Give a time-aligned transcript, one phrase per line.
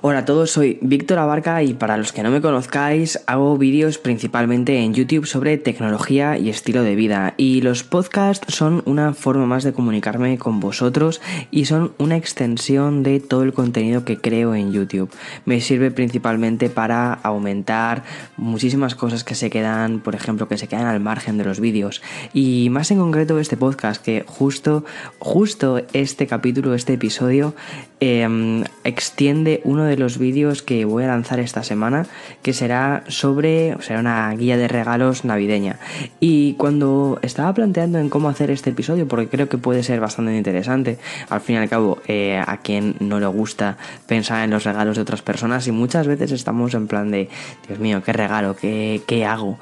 [0.00, 3.98] Hola a todos, soy Víctor Abarca y para los que no me conozcáis hago vídeos
[3.98, 9.46] principalmente en YouTube sobre tecnología y estilo de vida y los podcasts son una forma
[9.46, 14.54] más de comunicarme con vosotros y son una extensión de todo el contenido que creo
[14.54, 15.10] en YouTube.
[15.46, 18.04] Me sirve principalmente para aumentar
[18.36, 22.02] muchísimas cosas que se quedan, por ejemplo, que se quedan al margen de los vídeos
[22.32, 24.84] y más en concreto este podcast que justo,
[25.18, 27.56] justo este capítulo, este episodio
[28.00, 32.06] eh, extiende uno de los vídeos que voy a lanzar esta semana,
[32.42, 35.78] que será sobre, o será una guía de regalos navideña.
[36.20, 40.36] Y cuando estaba planteando en cómo hacer este episodio, porque creo que puede ser bastante
[40.36, 40.98] interesante,
[41.28, 44.96] al fin y al cabo, eh, a quien no le gusta pensar en los regalos
[44.96, 47.28] de otras personas y muchas veces estamos en plan de,
[47.66, 49.58] Dios mío, qué regalo, qué, qué hago.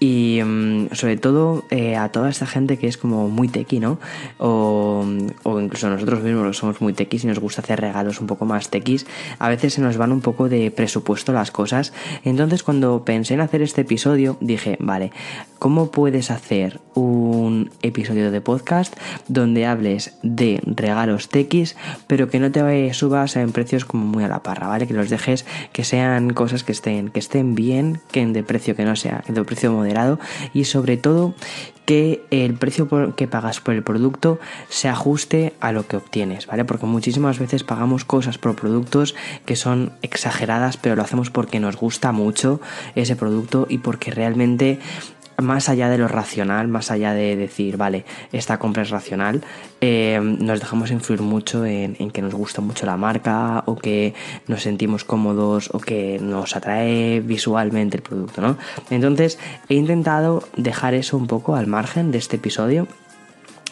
[0.00, 3.98] Y mm, sobre todo eh, a toda esta gente que es como muy tequi, ¿no?
[4.38, 5.04] O,
[5.60, 9.06] incluso nosotros mismos somos muy tequis y nos gusta hacer regalos un poco más tequis,
[9.38, 11.92] a veces se nos van un poco de presupuesto las cosas.
[12.24, 15.12] Entonces cuando pensé en hacer este episodio dije, vale,
[15.58, 18.96] ¿cómo puedes hacer un episodio de podcast
[19.28, 24.28] donde hables de regalos tequis, pero que no te subas en precios como muy a
[24.28, 24.86] la parra, ¿vale?
[24.86, 28.84] Que los dejes que sean cosas que estén, que estén bien, que de precio que
[28.84, 29.70] no sea, de precio
[30.54, 31.34] y sobre todo
[31.88, 36.66] que el precio que pagas por el producto se ajuste a lo que obtienes, ¿vale?
[36.66, 39.14] Porque muchísimas veces pagamos cosas por productos
[39.46, 42.60] que son exageradas, pero lo hacemos porque nos gusta mucho
[42.94, 44.80] ese producto y porque realmente
[45.42, 49.42] más allá de lo racional, más allá de decir, vale, esta compra es racional,
[49.80, 54.14] eh, nos dejamos influir mucho en, que nos gusta mucho la marca o que
[54.48, 58.58] nos sentimos cómodos o que nos atrae visualmente el producto, ¿no?
[58.90, 62.88] Entonces he intentado dejar eso un poco al margen de este episodio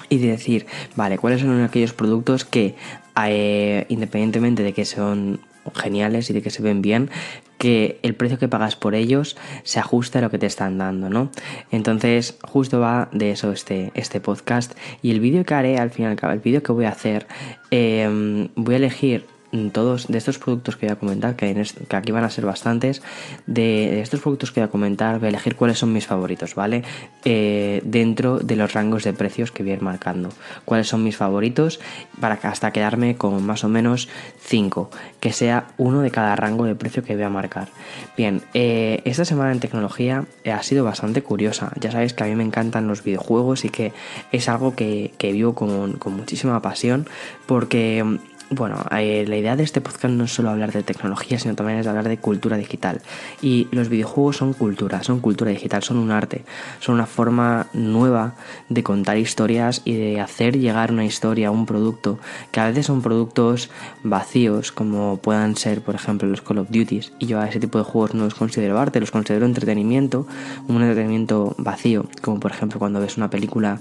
[0.08, 2.76] y de decir, vale, cuáles son aquellos productos que,
[3.24, 5.40] eh, independientemente de que son
[5.74, 7.10] geniales y de que se ven bien,
[7.58, 11.08] que el precio que pagas por ellos se ajuste a lo que te están dando,
[11.08, 11.30] ¿no?
[11.70, 14.72] Entonces, justo va de eso este, este podcast.
[15.02, 17.26] Y el vídeo que haré al final, el vídeo que voy a hacer,
[17.70, 19.35] eh, voy a elegir
[19.72, 23.02] todos de estos productos que voy a comentar, que, aquí van a ser bastantes,
[23.46, 26.82] de, estos productos que voy a comentar, voy a elegir cuáles son mis favoritos, ¿vale?
[27.24, 30.30] Eh, dentro de los rangos de precios que voy a ir marcando.
[30.64, 31.80] Cuáles son mis favoritos
[32.20, 34.08] para hasta quedarme con más o menos
[34.40, 34.90] 5,
[35.20, 37.68] que sea uno de cada rango de precio que voy a marcar.
[38.16, 41.72] Bien, eh, esta semana en tecnología ha sido bastante curiosa.
[41.80, 43.92] Ya sabéis que a mí me encantan los videojuegos y que
[44.32, 47.08] es algo que, vivo con, con muchísima pasión
[47.46, 48.04] porque
[48.50, 51.80] bueno, eh, la idea de este podcast no es solo hablar de tecnología, sino también
[51.80, 53.00] es hablar de cultura digital.
[53.42, 56.44] Y los videojuegos son cultura, son cultura digital, son un arte,
[56.78, 58.34] son una forma nueva
[58.68, 62.20] de contar historias y de hacer llegar una historia un producto,
[62.52, 63.68] que a veces son productos
[64.04, 67.12] vacíos, como puedan ser, por ejemplo, los Call of Duties.
[67.18, 70.26] Y yo a ese tipo de juegos no los considero arte, los considero entretenimiento,
[70.68, 73.80] un entretenimiento vacío, como por ejemplo cuando ves una película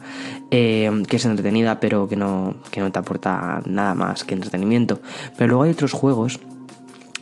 [0.50, 4.55] eh, que es entretenida, pero que no, que no te aporta nada más que entretenimiento
[5.38, 6.40] pero luego hay otros juegos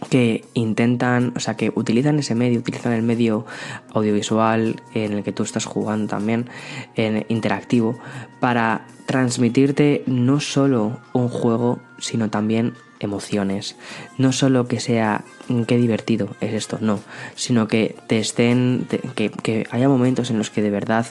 [0.10, 3.46] que intentan, o sea, que utilizan ese medio, utilizan el medio
[3.94, 6.50] audiovisual en el que tú estás jugando también,
[6.96, 7.98] en interactivo,
[8.40, 13.76] para transmitirte no solo un juego, sino también emociones.
[14.18, 15.24] No solo que sea
[15.68, 17.00] qué divertido es esto, no,
[17.36, 21.06] sino que te estén, que, que haya momentos en los que de verdad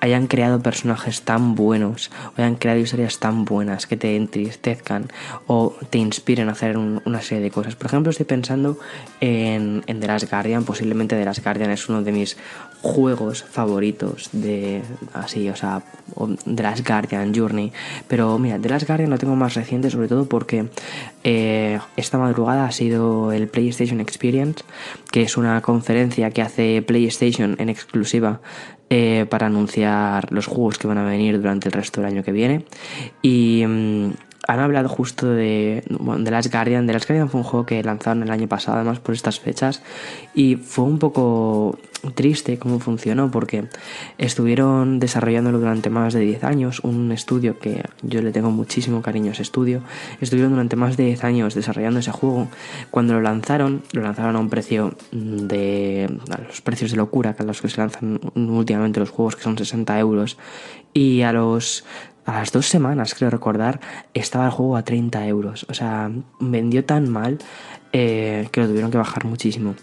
[0.00, 5.08] hayan creado personajes tan buenos o hayan creado historias tan buenas que te entristezcan
[5.46, 7.76] o te inspiren a hacer una serie de cosas.
[7.76, 8.78] Por ejemplo, estoy pensando
[9.20, 10.64] en, en The Last Guardian.
[10.64, 12.36] Posiblemente The Last Guardian es uno de mis
[12.82, 15.82] juegos favoritos de así, o sea,
[16.44, 17.72] The Last Guardian, Journey.
[18.06, 20.68] Pero mira, The Last Guardian lo tengo más reciente, sobre todo porque
[21.24, 24.64] eh, esta madrugada ha sido el PlayStation Experience,
[25.10, 28.40] que es una conferencia que hace PlayStation en exclusiva
[28.90, 32.32] eh, para anunciar los juegos que van a venir durante el resto del año que
[32.32, 32.64] viene.
[33.22, 34.10] Y mm,
[34.48, 36.86] han hablado justo de, de Last Guardian.
[36.86, 39.82] The Last Guardian fue un juego que lanzaron el año pasado, además por estas fechas,
[40.34, 41.78] y fue un poco
[42.14, 43.68] triste cómo funcionó, porque
[44.16, 46.80] estuvieron desarrollándolo durante más de 10 años.
[46.80, 49.82] Un estudio que yo le tengo muchísimo cariño a ese estudio.
[50.22, 52.48] Estuvieron durante más de 10 años desarrollando ese juego.
[52.90, 56.08] Cuando lo lanzaron, lo lanzaron a un precio de.
[56.30, 59.42] a los precios de locura, que a los que se lanzan últimamente los juegos, que
[59.42, 60.38] son 60 euros.
[60.94, 61.84] Y a los
[62.28, 63.80] a las dos semanas, creo recordar,
[64.12, 65.64] estaba el juego a 30 euros.
[65.70, 67.38] O sea, vendió tan mal
[67.92, 69.74] eh, que lo tuvieron que bajar muchísimo.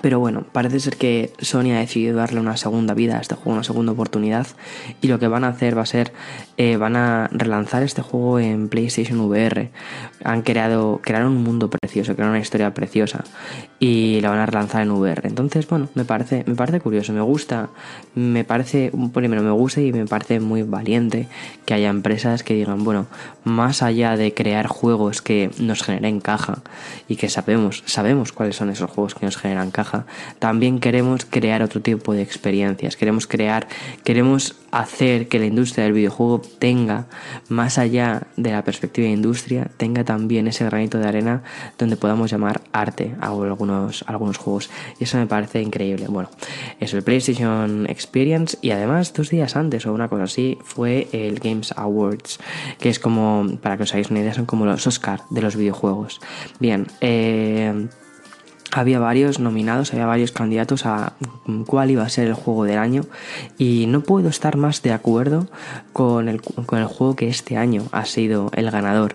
[0.00, 3.52] Pero bueno, parece ser que Sony ha decidido darle una segunda vida a este juego,
[3.52, 4.46] una segunda oportunidad.
[5.02, 6.12] Y lo que van a hacer va a ser,
[6.56, 9.70] eh, van a relanzar este juego en PlayStation VR.
[10.24, 13.24] Han creado, crearon un mundo precioso, crearon una historia preciosa.
[13.78, 15.28] Y la van a relanzar en VR.
[15.28, 17.68] Entonces, bueno, me parece, me parece curioso, me gusta.
[18.14, 21.28] Me parece, primero me gusta y me parece muy valiente
[21.66, 23.06] que haya empresas que digan, bueno,
[23.44, 26.62] más allá de crear juegos que nos generen caja
[27.08, 29.81] y que sabemos, sabemos cuáles son esos juegos que nos generan caja
[30.38, 33.66] también queremos crear otro tipo de experiencias, queremos crear,
[34.04, 37.06] queremos hacer que la industria del videojuego tenga,
[37.48, 41.42] más allá de la perspectiva de industria, tenga también ese granito de arena
[41.78, 44.70] donde podamos llamar arte a algunos, algunos juegos.
[44.98, 46.06] Y eso me parece increíble.
[46.08, 46.30] Bueno,
[46.80, 51.38] es el PlayStation Experience y además dos días antes o una cosa así fue el
[51.38, 52.38] Games Awards,
[52.80, 55.54] que es como, para que os hagáis una idea, son como los Oscar de los
[55.54, 56.20] videojuegos.
[56.58, 57.88] Bien, eh
[58.72, 61.12] había varios nominados, había varios candidatos a
[61.66, 63.04] cuál iba a ser el juego del año
[63.58, 65.46] y no puedo estar más de acuerdo
[65.92, 69.14] con el, con el juego que este año ha sido el ganador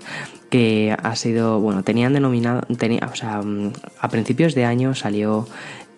[0.49, 5.45] que ha sido, bueno, tenían denominado, tenía, o sea, mm, a principios de año salió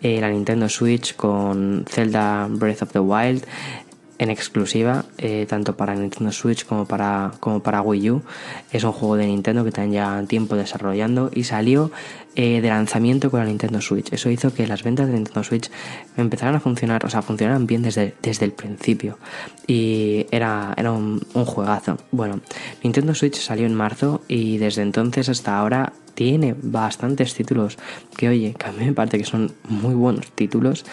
[0.02, 3.46] eh, la Nintendo Switch con Zelda Breath of the Wild,
[4.20, 8.22] en exclusiva, eh, tanto para Nintendo Switch como para, como para Wii U.
[8.72, 11.90] Es un juego de Nintendo que tienen ya tiempo desarrollando y salió
[12.36, 14.12] eh, de lanzamiento con la Nintendo Switch.
[14.12, 15.72] Eso hizo que las ventas de Nintendo Switch
[16.18, 19.18] empezaran a funcionar, o sea, funcionaran bien desde, desde el principio.
[19.66, 21.98] Y era, era un, un juegazo.
[22.12, 22.42] Bueno,
[22.84, 27.78] Nintendo Switch salió en marzo y desde entonces hasta ahora tiene bastantes títulos
[28.18, 30.84] que, oye, que a mí me parece que son muy buenos títulos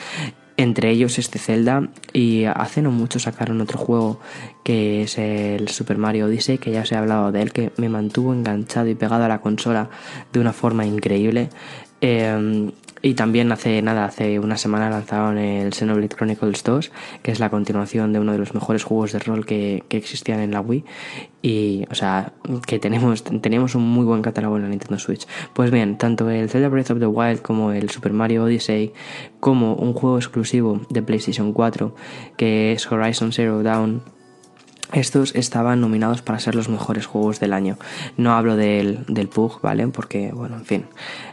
[0.56, 4.20] entre ellos este Zelda y hace no mucho sacaron otro juego
[4.64, 7.88] que es el Super Mario Odyssey que ya os he hablado de él que me
[7.88, 9.90] mantuvo enganchado y pegado a la consola
[10.32, 11.50] de una forma increíble.
[12.00, 12.70] Eh,
[13.06, 16.90] y también hace nada, hace una semana lanzaron el Xenoblade Chronicles 2,
[17.22, 20.40] que es la continuación de uno de los mejores juegos de rol que, que existían
[20.40, 20.84] en la Wii.
[21.40, 22.32] Y, o sea,
[22.66, 25.24] que tenemos, teníamos un muy buen catálogo en la Nintendo Switch.
[25.52, 28.92] Pues bien, tanto el Zelda Breath of the Wild como el Super Mario Odyssey,
[29.38, 31.94] como un juego exclusivo de PlayStation 4,
[32.36, 34.02] que es Horizon Zero Dawn
[34.92, 37.76] estos estaban nominados para ser los mejores juegos del año.
[38.16, 39.88] No hablo del, del PUG, ¿vale?
[39.88, 40.86] Porque, bueno, en fin,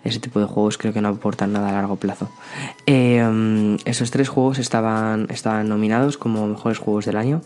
[0.03, 2.29] ese tipo de juegos creo que no aportan nada a largo plazo.
[2.85, 7.41] Eh, esos tres juegos estaban, estaban nominados como mejores juegos del año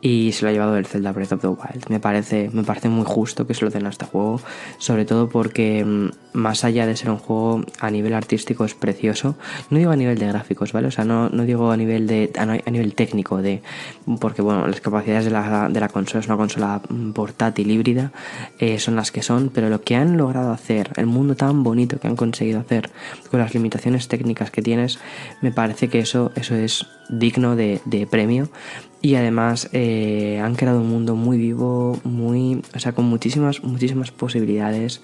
[0.00, 1.88] y se lo ha llevado el Zelda Breath of the Wild.
[1.88, 4.40] Me parece, me parece muy justo que se lo den a este juego,
[4.78, 9.36] sobre todo porque mm, más allá de ser un juego a nivel artístico es precioso.
[9.70, 10.88] No digo a nivel de gráficos, ¿vale?
[10.88, 13.62] O sea, no, no digo a nivel de a nivel técnico de
[14.20, 15.24] porque bueno, las capacidades
[15.68, 16.80] de la consola, es una consola
[17.14, 18.12] portátil híbrida,
[18.58, 21.98] eh, son las que son, pero lo que han logrado hacer, el mundo tan bonito
[21.98, 22.90] que han conseguido hacer,
[23.30, 24.98] con las limitaciones técnicas que tienes,
[25.40, 28.48] me parece que eso, eso es digno de, de premio
[29.02, 34.12] y además eh, han creado un mundo muy vivo, muy, o sea, con muchísimas, muchísimas
[34.12, 35.02] posibilidades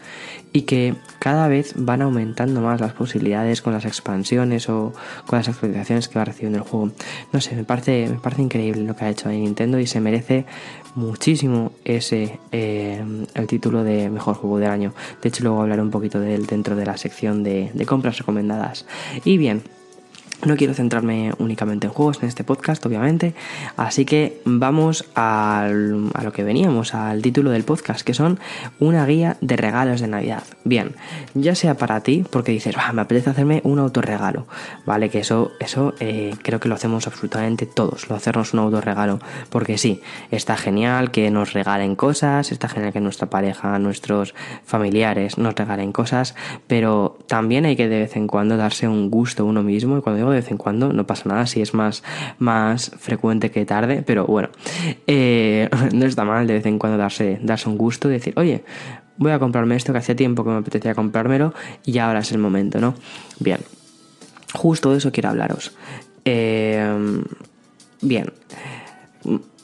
[0.53, 4.93] y que cada vez van aumentando más las posibilidades con las expansiones o
[5.27, 6.93] con las actualizaciones que va recibiendo el juego.
[7.33, 10.47] No sé, me parece, me parece increíble lo que ha hecho Nintendo y se merece
[10.95, 13.03] muchísimo ese eh,
[13.35, 14.95] el título de mejor juego del año.
[15.23, 18.87] De hecho, luego hablaré un poquito de él dentro de la sección de compras recomendadas.
[19.25, 19.62] Y bien,
[20.44, 23.35] no quiero centrarme únicamente en juegos en este podcast, obviamente,
[23.76, 28.38] así que vamos a lo que veníamos, al título del podcast, que son
[28.79, 30.44] una guía de regalos de Navidad.
[30.64, 30.94] Bien,
[31.35, 34.47] ya sea para ti, porque dices, me apetece hacerme un autorregalo,
[34.87, 35.11] ¿vale?
[35.11, 39.18] Que eso, eso eh, creo que lo hacemos absolutamente todos, lo hacernos un autorregalo,
[39.50, 45.38] porque sí, está genial que nos regalen cosas, está genial que nuestra pareja, nuestros familiares
[45.38, 46.35] nos regalen cosas,
[46.66, 50.27] pero también hay que de vez en cuando darse un gusto uno mismo, y cuando
[50.30, 52.02] de vez en cuando, no pasa nada si es más,
[52.38, 54.49] más frecuente que tarde, pero bueno,
[55.06, 58.64] eh, no está mal de vez en cuando darse, darse un gusto y decir, oye,
[59.16, 61.54] voy a comprarme esto que hacía tiempo que me apetecía comprármelo
[61.85, 62.94] y ahora es el momento, ¿no?
[63.40, 63.58] Bien,
[64.54, 65.76] justo de eso quiero hablaros.
[66.25, 67.23] Eh,
[68.00, 68.32] bien.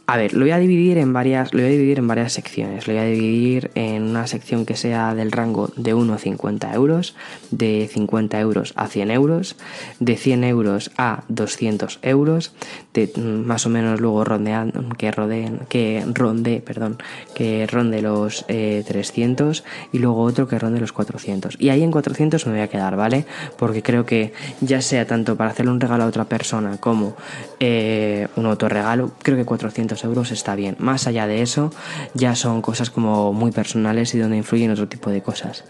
[0.06, 2.86] A ver, lo voy a dividir en varias, lo voy a dividir en varias secciones.
[2.86, 6.74] Lo voy a dividir en una sección que sea del rango de 1 a 50
[6.74, 7.16] euros,
[7.50, 9.56] de 50 euros a 100 euros,
[10.00, 12.52] de 100 euros a 200 euros,
[12.92, 16.98] de mm, más o menos luego rondeando, que rodeen, que ronde, perdón,
[17.34, 21.56] que ronde los 300 eh, y luego otro que ronde los 400.
[21.58, 23.24] Y ahí en 400 me voy a quedar, ¿vale?
[23.56, 27.16] Porque creo que ya sea tanto para hacerle un regalo a otra persona como
[27.58, 30.74] eh, un autorregalo, creo que 400 euros está bien.
[30.80, 31.70] Más allá de eso,
[32.14, 35.64] ya son cosas como muy personales y donde influyen otro tipo de cosas.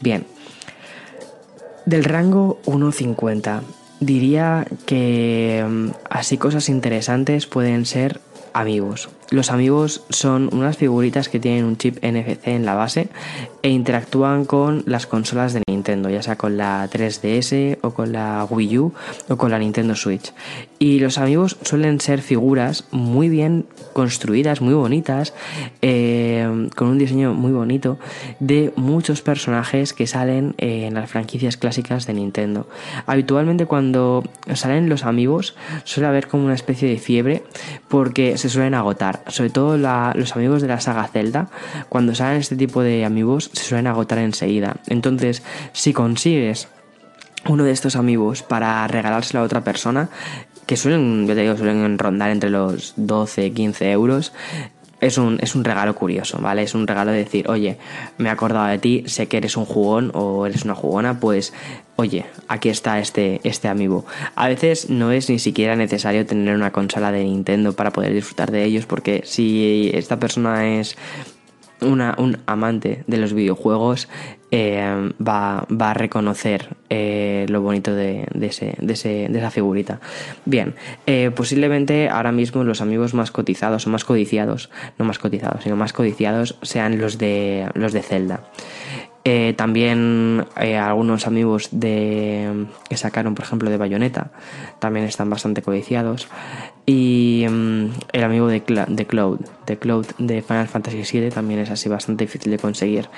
[0.00, 0.26] Bien.
[1.86, 3.62] Del rango 1.50,
[4.00, 8.20] diría que mm, así cosas interesantes pueden ser
[8.52, 9.08] amigos.
[9.32, 13.08] Los amigos son unas figuritas que tienen un chip NFC en la base
[13.62, 18.46] e interactúan con las consolas de Nintendo, ya sea con la 3DS o con la
[18.50, 18.92] Wii U
[19.30, 20.34] o con la Nintendo Switch.
[20.78, 25.32] Y los amigos suelen ser figuras muy bien construidas, muy bonitas,
[25.80, 27.98] eh, con un diseño muy bonito
[28.38, 32.68] de muchos personajes que salen en las franquicias clásicas de Nintendo.
[33.06, 34.24] Habitualmente cuando
[34.54, 37.44] salen los amigos suele haber como una especie de fiebre
[37.88, 41.48] porque se suelen agotar sobre todo los amigos de la saga Zelda,
[41.88, 44.76] cuando salen este tipo de amigos se suelen agotar enseguida.
[44.86, 46.68] Entonces, si consigues
[47.48, 50.08] uno de estos amigos para regalárselo a otra persona,
[50.66, 54.32] que suelen, yo te digo, suelen rondar entre los 12, 15 euros,
[55.02, 56.62] es un, es un regalo curioso, ¿vale?
[56.62, 57.76] Es un regalo de decir, oye,
[58.18, 61.52] me he acordado de ti, sé que eres un jugón o eres una jugona, pues
[61.96, 64.06] oye, aquí está este, este amigo.
[64.36, 68.52] A veces no es ni siquiera necesario tener una consola de Nintendo para poder disfrutar
[68.52, 70.96] de ellos, porque si esta persona es
[71.80, 74.08] una, un amante de los videojuegos
[74.54, 79.98] eh, va, a reconocer eh, lo bonito de, ese, de, esa figurita.
[80.44, 80.74] Bien,
[81.06, 84.68] eh, posiblemente ahora mismo los amigos más cotizados o más codiciados,
[84.98, 88.44] no más cotizados, sino más codiciados sean los de, los de Zelda.
[89.56, 94.32] También algunos amigos de, que sacaron, por ejemplo, de Bayonetta,
[94.80, 96.28] también están bastante codiciados.
[96.84, 101.70] Y mm, el amigo de, de Cloud, de Cloud de Final Fantasy VII, también es
[101.70, 103.08] así bastante difícil de conseguir.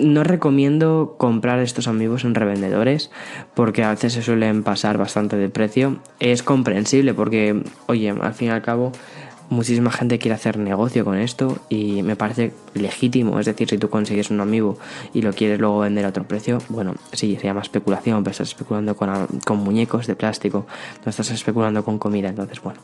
[0.00, 3.10] No recomiendo comprar estos amigos en revendedores
[3.54, 5.98] porque a veces se suelen pasar bastante de precio.
[6.20, 8.92] Es comprensible porque, oye, al fin y al cabo
[9.48, 13.38] muchísima gente quiere hacer negocio con esto y me parece legítimo.
[13.38, 14.78] Es decir, si tú consigues un amigo
[15.12, 18.48] y lo quieres luego vender a otro precio, bueno, sí, se llama especulación, pero estás
[18.48, 20.66] especulando con, con muñecos de plástico,
[21.04, 22.80] no estás especulando con comida, entonces bueno.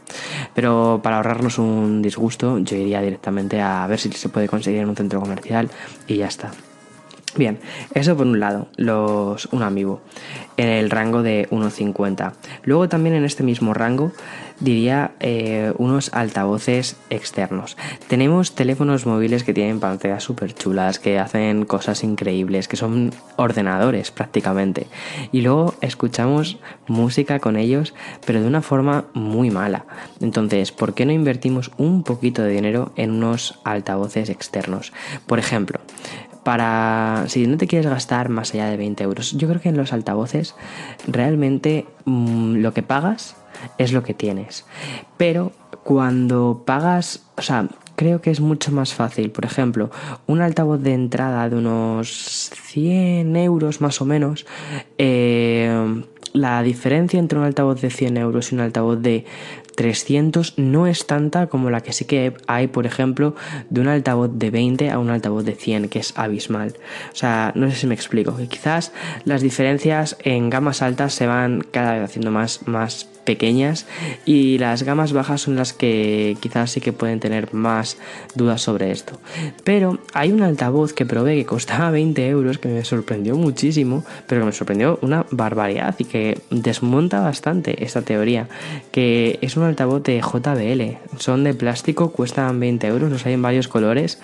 [0.55, 4.89] Pero para ahorrarnos un disgusto, yo iría directamente a ver si se puede conseguir en
[4.89, 5.71] un centro comercial
[6.07, 6.53] y ya está.
[7.35, 7.59] Bien,
[7.95, 10.03] eso por un lado, los, un amigo,
[10.59, 12.35] en el rango de 1,50.
[12.63, 14.13] Luego también en este mismo rango
[14.61, 17.79] diría eh, unos altavoces externos.
[18.07, 24.11] Tenemos teléfonos móviles que tienen pantallas súper chulas, que hacen cosas increíbles, que son ordenadores
[24.11, 24.87] prácticamente.
[25.33, 27.95] Y luego escuchamos música con ellos,
[28.27, 29.87] pero de una forma muy mala.
[30.21, 34.93] Entonces, ¿por qué no invertimos un poquito de dinero en unos altavoces externos?
[35.27, 35.81] Por ejemplo,
[36.45, 39.33] para si no te quieres gastar más allá de 20 euros.
[39.33, 40.55] Yo creo que en los altavoces
[41.07, 43.37] realmente mm, lo que pagas
[43.79, 44.65] es lo que tienes.
[45.17, 45.53] Pero
[45.85, 49.31] cuando pagas, o sea, creo que es mucho más fácil.
[49.31, 49.91] Por ejemplo,
[50.27, 54.47] un altavoz de entrada de unos 100 euros más o menos.
[54.99, 59.27] Eh, la diferencia entre un altavoz de 100 euros y un altavoz de
[59.75, 63.35] 300 no es tanta como la que sí que hay, por ejemplo,
[63.71, 66.75] de un altavoz de 20 a un altavoz de 100, que es abismal.
[67.13, 68.93] O sea, no sé si me explico, que quizás
[69.25, 73.87] las diferencias en gamas altas se van cada vez haciendo más, más pequeñas
[74.25, 77.97] y las gamas bajas son las que quizás sí que pueden tener más
[78.35, 79.19] dudas sobre esto.
[79.65, 84.43] Pero hay un altavoz que probé que costaba 20 euros que me sorprendió muchísimo, pero
[84.43, 88.49] que me sorprendió una barbaridad y que desmonta bastante esta teoría,
[88.91, 93.43] que es un altavoz de JBL, son de plástico, cuestan 20 euros, los hay en
[93.43, 94.19] varios colores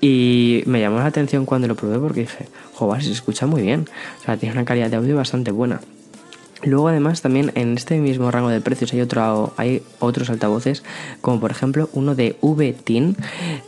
[0.00, 3.86] y me llamó la atención cuando lo probé porque dije, joder, se escucha muy bien,
[4.20, 5.80] o sea, tiene una calidad de audio bastante buena.
[6.62, 10.82] Luego además también en este mismo rango de precios hay, otro, hay otros altavoces
[11.20, 13.16] como por ejemplo uno de VTIN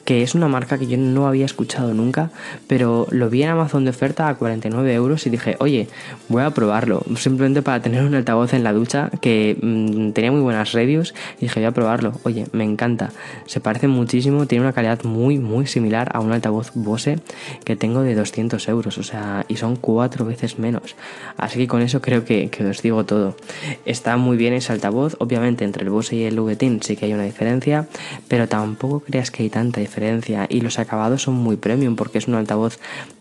[0.04, 2.30] que es una marca que yo no había escuchado nunca
[2.66, 5.88] pero lo vi en Amazon de oferta a 49 euros y dije oye
[6.28, 10.40] voy a probarlo simplemente para tener un altavoz en la ducha que mm, tenía muy
[10.40, 13.10] buenas reviews y dije voy a probarlo oye me encanta
[13.46, 17.18] se parece muchísimo tiene una calidad muy muy similar a un altavoz Bose
[17.64, 20.96] que tengo de 200 euros o sea y son cuatro veces menos.
[21.36, 23.36] Así que con eso creo que, que digo todo.
[23.84, 27.12] Está muy bien ese altavoz, obviamente entre el Bose y el VTIN sí que hay
[27.12, 27.88] una diferencia,
[28.28, 32.28] pero tampoco creas que hay tanta diferencia y los acabados son muy premium porque es
[32.28, 32.78] un altavoz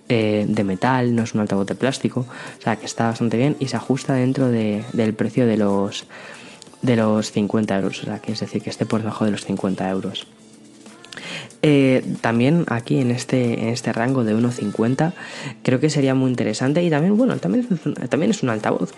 [0.09, 2.21] eh, de metal, no es un altavoz de plástico,
[2.59, 6.05] o sea que está bastante bien y se ajusta dentro del precio de los
[6.81, 9.43] de los 50 euros, o sea que es decir que esté por debajo de los
[9.45, 10.27] 50 euros.
[11.61, 15.11] Eh, también aquí en este, en este rango de 1.50
[15.61, 17.67] creo que sería muy interesante y también, bueno, también,
[18.09, 18.93] también es un altavoz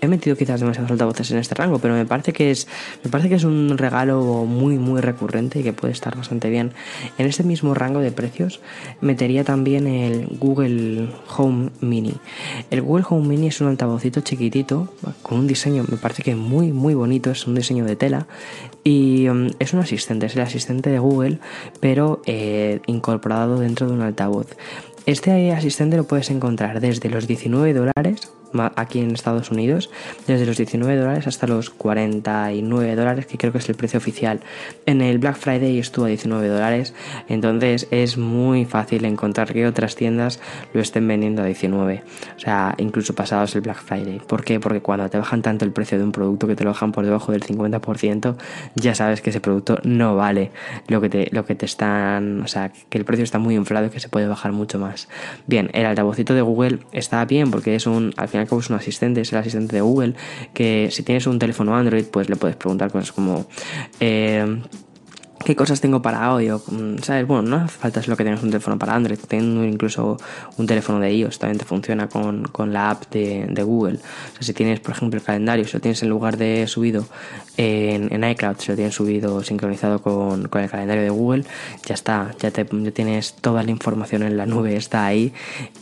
[0.00, 2.66] he metido quizás demasiados altavoces en este rango, pero me parece que es,
[3.04, 6.72] me parece que es un regalo muy, muy recurrente y que puede estar bastante bien.
[7.18, 8.60] En este mismo rango de precios
[9.00, 12.14] metería también el Google Home Mini.
[12.70, 14.92] El Google Home Mini es un altavocito chiquitito
[15.22, 18.26] con un diseño, me parece que muy, muy bonito, es un diseño de tela
[18.86, 21.38] y um, es un asistente, es el asistente de Google,
[21.80, 24.46] pero eh, incorporado dentro de un altavoz.
[25.06, 28.32] Este asistente lo puedes encontrar desde los 19 dólares
[28.76, 29.90] aquí en Estados Unidos
[30.26, 34.40] desde los 19 dólares hasta los 49 dólares que creo que es el precio oficial.
[34.86, 36.94] En el Black Friday estuvo a 19 dólares
[37.28, 40.40] entonces es muy fácil encontrar que otras tiendas
[40.72, 42.02] lo estén vendiendo a 19
[42.36, 44.20] o sea incluso pasados el Black Friday.
[44.26, 44.60] ¿por qué?
[44.60, 47.04] porque cuando te bajan tanto el precio de un producto que te lo bajan por
[47.04, 48.36] debajo del 50%
[48.74, 50.50] ya sabes que ese producto no vale
[50.88, 53.86] lo que te, lo que te están o sea que el precio está muy inflado
[53.86, 55.08] y que se puede bajar mucho más.
[55.46, 59.32] Bien el altavocito de Google está bien porque es un al es un asistente, es
[59.32, 60.14] el asistente de Google,
[60.54, 63.46] que si tienes un teléfono Android, pues le puedes preguntar cosas como...
[64.00, 64.60] Eh,
[65.46, 67.24] qué cosas tengo para hoy, o, mm, ¿sabes?
[67.24, 70.16] Bueno, no hace falta lo que tengas un teléfono para Android, tengo incluso
[70.56, 73.98] un teléfono de iOS, también te funciona con, con la app de, de, Google.
[73.98, 77.06] O sea, si tienes, por ejemplo, el calendario, si lo tienes en lugar de subido
[77.56, 81.44] en, en iCloud, si lo tienes subido sincronizado con, con, el calendario de Google,
[81.84, 85.32] ya está, ya, te, ya tienes toda la información en la nube, está ahí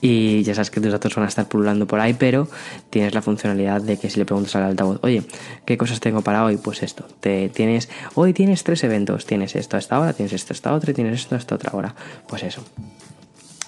[0.02, 2.48] y ya sabes que tus datos van a estar pululando por ahí, pero
[2.90, 5.22] tienes la funcionalidad de que si le preguntas al altavoz, oye,
[5.64, 6.58] ¿qué cosas tengo para hoy?
[6.58, 10.52] Pues esto, te tienes, hoy tienes tres eventos, tienes esto a esta hora, tienes esto
[10.52, 11.94] a esta otra y tienes esto a esta otra hora.
[12.26, 12.62] Pues eso.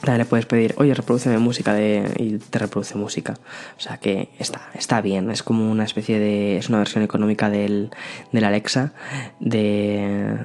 [0.04, 3.34] Le puedes pedir, oye, reproduceme música de, y te reproduce música.
[3.76, 5.30] O sea que está, está bien.
[5.30, 6.58] Es como una especie de.
[6.58, 7.90] Es una versión económica del,
[8.30, 8.92] del Alexa
[9.40, 10.38] de,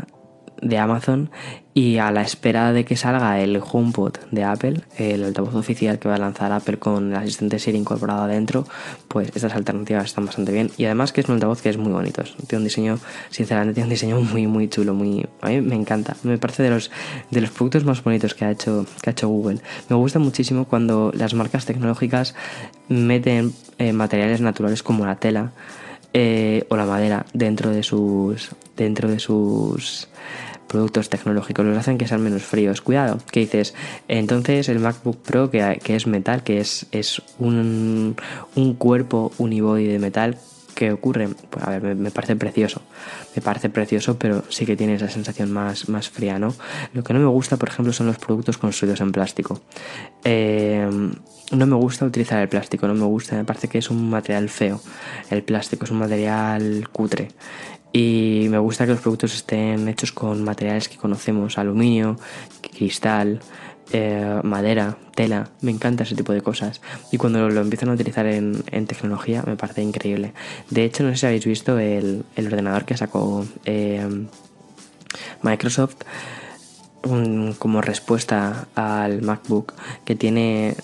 [0.61, 1.31] de Amazon
[1.73, 6.09] y a la espera de que salga el HomePod de Apple, el altavoz oficial que
[6.09, 8.67] va a lanzar Apple con el asistente Siri incorporado adentro,
[9.07, 11.91] pues estas alternativas están bastante bien y además que es un altavoz que es muy
[11.91, 12.99] bonito, tiene un diseño,
[13.29, 16.71] sinceramente tiene un diseño muy muy chulo, muy a mí me encanta, me parece de
[16.71, 16.91] los
[17.29, 19.59] de los productos más bonitos que ha hecho que ha hecho Google.
[19.89, 22.35] Me gusta muchísimo cuando las marcas tecnológicas
[22.89, 25.51] meten eh, materiales naturales como la tela
[26.13, 30.09] eh, o la madera dentro de sus dentro de sus
[30.71, 32.81] productos tecnológicos los hacen que sean menos fríos.
[32.81, 33.73] Cuidado, que dices,
[34.07, 38.15] entonces el MacBook Pro que, que es metal, que es, es un,
[38.55, 40.37] un cuerpo unibody de metal,
[40.73, 41.27] ¿qué ocurre?
[41.49, 42.81] Pues a ver, me, parece precioso.
[43.35, 46.55] Me parece precioso, pero sí que tiene esa sensación más, más fría, ¿no?
[46.93, 49.61] Lo que no me gusta, por ejemplo, son los productos construidos en plástico.
[50.23, 50.89] Eh,
[51.51, 54.49] no me gusta utilizar el plástico, no me gusta, me parece que es un material
[54.49, 54.81] feo.
[55.29, 57.29] El plástico es un material cutre.
[57.93, 62.17] Y me gusta que los productos estén hechos con materiales que conocemos, aluminio,
[62.61, 63.41] cristal,
[63.93, 66.81] eh, madera, tela, me encanta ese tipo de cosas.
[67.11, 70.33] Y cuando lo, empiezan a utilizar en, tecnología me parece increíble.
[70.69, 74.07] De hecho, no sé si habéis visto el, ordenador que sacó eh,
[75.41, 75.97] Microsoft
[77.57, 79.73] como respuesta al MacBook
[80.05, 80.75] que tiene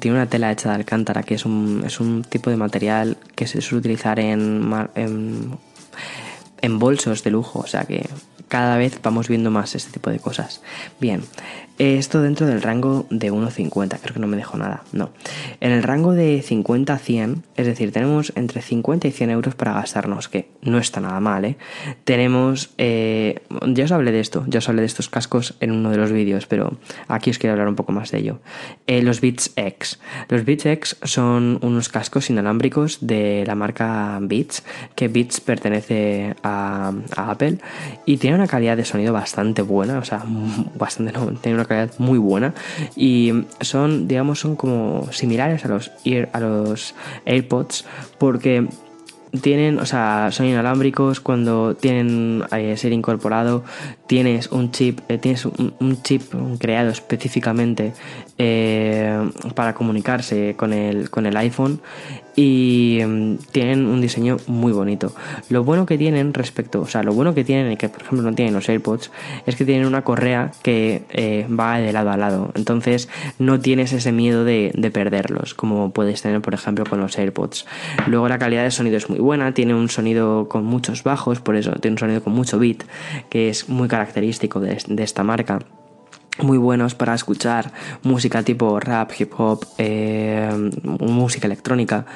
[0.00, 3.46] tiene una tela hecha de alcántara que es un, es un tipo de material que
[3.46, 4.70] se suele utilizar en
[6.62, 8.08] en bolsos de lujo, o sea que
[8.52, 10.60] cada vez vamos viendo más este tipo de cosas.
[11.00, 11.22] Bien,
[11.78, 15.10] esto dentro del rango de 1,50, creo que no me dejo nada, no.
[15.60, 19.54] En el rango de 50 a 100, es decir, tenemos entre 50 y 100 euros
[19.54, 21.56] para gastarnos, que no está nada mal, ¿eh?
[22.04, 25.90] Tenemos, eh, ya os hablé de esto, ya os hablé de estos cascos en uno
[25.90, 26.76] de los vídeos, pero
[27.08, 28.40] aquí os quiero hablar un poco más de ello.
[28.86, 29.98] Eh, los Beats X.
[30.28, 34.62] Los Beats X son unos cascos inalámbricos de la marca Beats,
[34.94, 37.58] que Beats pertenece a, a Apple,
[38.04, 40.24] y tienen una calidad de sonido bastante buena, o sea,
[40.78, 42.54] bastante no, tiene una calidad muy buena.
[42.96, 45.90] Y son, digamos, son como similares a los,
[46.32, 47.84] a los AirPods
[48.18, 48.68] porque
[49.40, 53.64] tienen, o sea, son inalámbricos cuando tienen eh, ser incorporado,
[54.06, 56.22] tienes un chip, eh, tienes un, chip
[56.58, 57.94] creado específicamente
[58.36, 61.80] eh, para comunicarse con el, con el iPhone
[62.36, 65.12] y mm, tienen un diseño muy bonito.
[65.48, 68.22] Lo bueno que tienen respecto, o sea, lo bueno que tienen y que por ejemplo
[68.22, 69.10] no tienen los AirPods
[69.46, 73.92] es que tienen una correa que eh, va de lado a lado, entonces no tienes
[73.92, 77.66] ese miedo de, de, perderlos como puedes tener por ejemplo con los AirPods.
[78.06, 81.56] Luego la calidad de sonido es muy buena, tiene un sonido con muchos bajos, por
[81.56, 82.84] eso tiene un sonido con mucho beat,
[83.30, 85.60] que es muy característico de esta marca
[86.38, 90.50] muy buenos para escuchar música tipo rap, hip hop, eh,
[90.82, 92.06] música electrónica.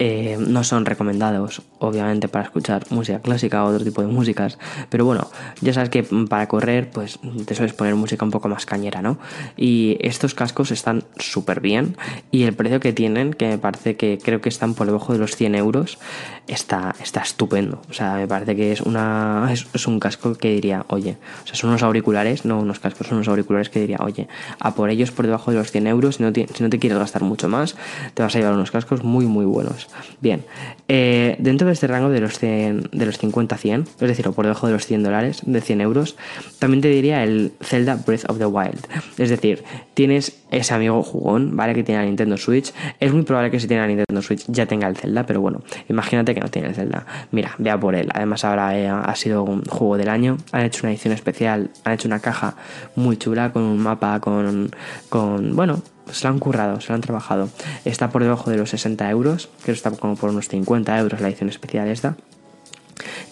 [0.00, 4.58] Eh, no son recomendados, obviamente, para escuchar música clásica o otro tipo de músicas.
[4.88, 5.30] Pero bueno,
[5.60, 9.18] ya sabes que para correr, pues te sueles poner música un poco más cañera, ¿no?
[9.56, 11.96] Y estos cascos están súper bien.
[12.32, 15.20] Y el precio que tienen, que me parece que creo que están por debajo de
[15.20, 15.98] los 100 euros,
[16.48, 17.80] está, está estupendo.
[17.88, 21.54] O sea, me parece que es, una, es, un casco que diría, oye, o sea,
[21.54, 24.28] son unos auriculares, no unos cascos, son unos auriculares que diría, oye,
[24.58, 26.98] a por ellos por debajo de los 100 euros, si no si no te quieres
[26.98, 27.76] gastar mucho más,
[28.14, 29.83] te vas a llevar unos cascos muy, muy buenos.
[30.20, 30.44] Bien,
[30.88, 34.26] eh, dentro de este rango de los, 100, de los 50 a 100, es decir,
[34.28, 36.16] o por debajo de los 100 dólares, de 100 euros,
[36.58, 38.86] también te diría el Zelda Breath of the Wild.
[39.18, 41.74] Es decir, tienes ese amigo jugón, ¿vale?
[41.74, 42.72] Que tiene la Nintendo Switch.
[43.00, 45.62] Es muy probable que si tiene la Nintendo Switch ya tenga el Zelda, pero bueno,
[45.88, 47.06] imagínate que no tiene el Zelda.
[47.30, 48.08] Mira, vea por él.
[48.12, 50.36] Además, ahora eh, ha sido un juego del año.
[50.52, 52.56] Han hecho una edición especial, han hecho una caja
[52.96, 54.70] muy chula con un mapa, con,
[55.08, 55.82] con bueno,
[56.14, 57.48] se lo han currado, se lo han trabajado.
[57.84, 61.28] Está por debajo de los 60 euros, que está como por unos 50 euros la
[61.28, 62.16] edición especial esta.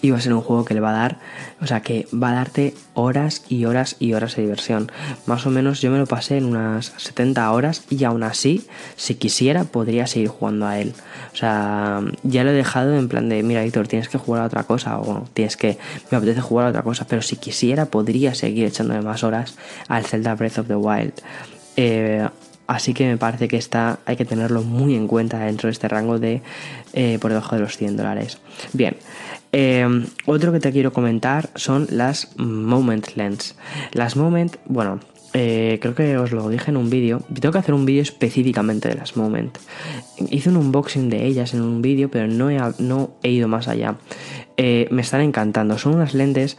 [0.01, 1.19] Y va a ser un juego que le va a dar,
[1.61, 4.91] o sea, que va a darte horas y horas y horas de diversión.
[5.25, 8.67] Más o menos yo me lo pasé en unas 70 horas y aún así,
[8.97, 10.93] si quisiera, podría seguir jugando a él.
[11.31, 14.45] O sea, ya lo he dejado en plan de, mira, Víctor, tienes que jugar a
[14.45, 15.77] otra cosa, o bueno, tienes que,
[16.11, 19.55] me apetece jugar a otra cosa, pero si quisiera, podría seguir echándome más horas
[19.87, 21.13] al Zelda Breath of the Wild.
[21.75, 22.27] Eh,
[22.67, 25.87] Así que me parece que está, hay que tenerlo muy en cuenta dentro de este
[25.87, 26.41] rango de
[26.93, 28.39] eh, por debajo de los 100 dólares.
[28.71, 28.95] Bien,
[29.51, 29.85] eh,
[30.25, 33.55] otro que te quiero comentar son las Moment Lens.
[33.91, 34.99] Las Moment, bueno,
[35.33, 37.21] eh, creo que os lo dije en un vídeo.
[37.39, 39.57] Tengo que hacer un vídeo específicamente de las Moment.
[40.29, 43.67] Hice un unboxing de ellas en un vídeo, pero no he, no he ido más
[43.67, 43.95] allá.
[44.57, 45.77] Me están encantando.
[45.77, 46.57] Son unas lentes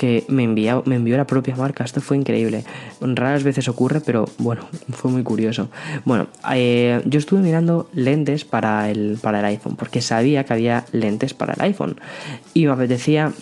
[0.00, 1.84] que me envió, me envió la propia marca.
[1.84, 2.64] Esto fue increíble.
[3.02, 5.68] Raras veces ocurre, pero bueno, fue muy curioso.
[6.06, 10.86] Bueno, eh, yo estuve mirando lentes para el, para el iPhone, porque sabía que había
[10.92, 12.00] lentes para el iPhone.
[12.54, 13.34] Y me apetecía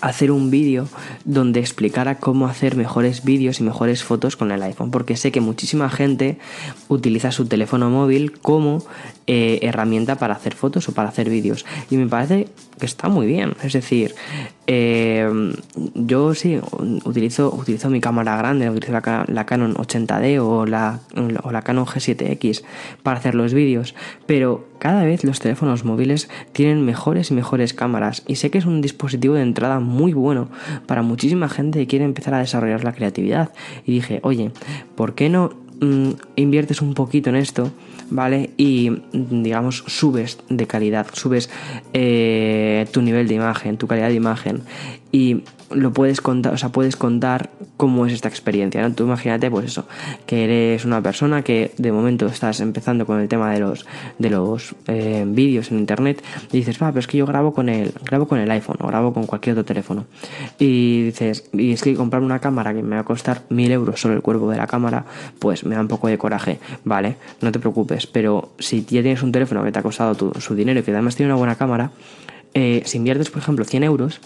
[0.00, 0.88] hacer un vídeo
[1.26, 5.42] donde explicara cómo hacer mejores vídeos y mejores fotos con el iPhone, porque sé que
[5.42, 6.38] muchísima gente
[6.88, 8.82] utiliza su teléfono móvil como
[9.26, 11.66] eh, herramienta para hacer fotos o para hacer vídeos.
[11.90, 13.54] Y me parece que está muy bien.
[13.62, 14.14] Es decir,
[14.66, 15.28] eh,
[15.94, 16.58] yo sí
[17.04, 19.00] utilizo, utilizo mi cámara grande, utilizo la,
[19.46, 21.00] Canon 80D o la,
[21.42, 22.62] o la Canon G7X
[23.02, 23.94] para hacer los vídeos,
[24.26, 28.66] pero cada vez los teléfonos móviles tienen mejores y mejores cámaras y sé que es
[28.66, 30.48] un dispositivo de entrada muy bueno
[30.86, 33.52] para muchísima gente que quiere empezar a desarrollar la creatividad.
[33.86, 34.50] Y dije, oye,
[34.94, 37.72] ¿por qué no mm, inviertes un poquito en esto?
[38.10, 38.50] ¿Vale?
[38.56, 41.50] Y digamos, subes de calidad, subes
[41.92, 44.62] eh, tu nivel de imagen, tu calidad de imagen.
[45.12, 48.92] Y lo puedes contar, o sea, puedes contar cómo es esta experiencia, ¿no?
[48.92, 49.86] Tú imagínate, pues eso,
[50.26, 53.86] que eres una persona que de momento estás empezando con el tema de los,
[54.18, 57.68] de los eh, vídeos en internet y dices, va, pero es que yo grabo con
[57.68, 60.06] el, grabo con el iPhone o grabo con cualquier otro teléfono.
[60.58, 64.00] Y dices, y es que comprar una cámara que me va a costar mil euros
[64.00, 65.04] solo el cuerpo de la cámara,
[65.38, 67.14] pues me da un poco de coraje, ¿vale?
[67.40, 70.80] No te preocupes, pero si ya tienes un teléfono que te ha costado su dinero
[70.80, 71.92] y que además tiene una buena cámara,
[72.54, 74.20] eh, si inviertes, por ejemplo, 100 euros,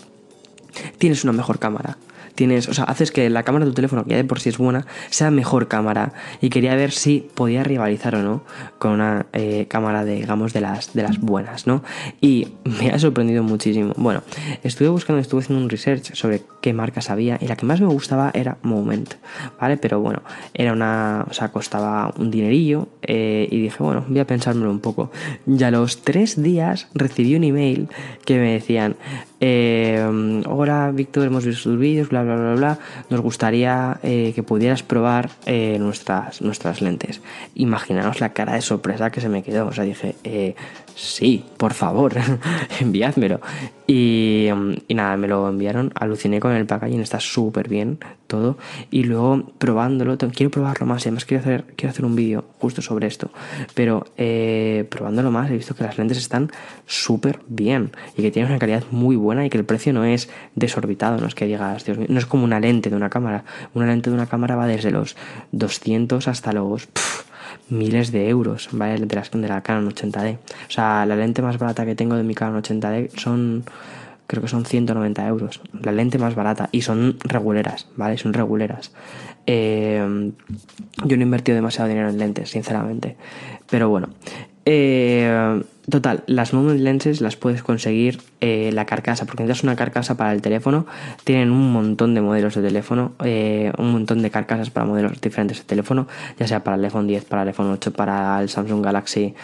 [0.96, 1.98] tienes una mejor cámara
[2.34, 4.48] tienes, o sea, haces que la cámara de tu teléfono, que ya de por sí
[4.48, 6.12] es buena, sea mejor cámara.
[6.40, 8.44] Y quería ver si podía rivalizar o no
[8.78, 11.82] con una eh, cámara, de, digamos, de las, de las buenas, ¿no?
[12.20, 13.92] Y me ha sorprendido muchísimo.
[13.96, 14.22] Bueno,
[14.62, 17.86] estuve buscando, estuve haciendo un research sobre qué marcas había y la que más me
[17.86, 19.14] gustaba era Moment,
[19.60, 19.76] ¿vale?
[19.76, 20.22] Pero bueno,
[20.54, 24.80] era una, o sea, costaba un dinerillo eh, y dije, bueno, voy a pensármelo un
[24.80, 25.10] poco.
[25.46, 27.88] Ya a los tres días recibí un email
[28.24, 28.96] que me decían,
[29.44, 32.78] eh, hola Víctor, hemos visto tus vídeos, bla, bla, bla, bla,
[33.10, 37.20] nos gustaría eh, que pudieras probar eh, nuestras, nuestras lentes.
[37.56, 39.66] Imaginaos la cara de sorpresa que se me quedó.
[39.66, 40.54] O sea, dije, eh,
[40.94, 42.14] sí, por favor,
[42.80, 43.40] enviádmelo.
[43.86, 44.48] Y,
[44.88, 48.56] y, nada, me lo enviaron, aluciné con el packaging, está súper bien todo.
[48.90, 52.80] Y luego probándolo, quiero probarlo más, y además quiero hacer, quiero hacer un vídeo justo
[52.80, 53.30] sobre esto.
[53.74, 54.06] Pero
[54.88, 56.50] probándolo más, he visto que las lentes están
[56.86, 60.30] súper bien y que tienen una calidad muy buena y que el precio no es
[60.54, 63.44] desorbitado, no es que digas, Dios mío, no es como una lente de una cámara.
[63.74, 65.16] Una lente de una cámara va desde los
[65.52, 66.88] 200 hasta los
[67.68, 68.98] miles de euros, ¿vale?
[68.98, 70.36] De, las, de la Canon 80D.
[70.36, 73.64] O sea, la lente más barata que tengo de mi Canon 80D son
[74.26, 75.60] creo que son 190 euros.
[75.82, 76.68] La lente más barata.
[76.72, 78.16] Y son reguleras, ¿vale?
[78.16, 78.92] Son reguleras.
[79.46, 80.32] Eh,
[81.04, 83.16] yo no he invertido demasiado dinero en lentes, sinceramente.
[83.68, 84.08] Pero bueno.
[84.64, 90.16] Eh, total, las movement lenses las puedes conseguir eh, la carcasa, porque necesitas una carcasa
[90.16, 90.86] para el teléfono.
[91.24, 95.58] Tienen un montón de modelos de teléfono, eh, un montón de carcasas para modelos diferentes
[95.58, 96.06] de teléfono,
[96.38, 99.34] ya sea para el iPhone 10, para el iPhone 8, para el Samsung Galaxy,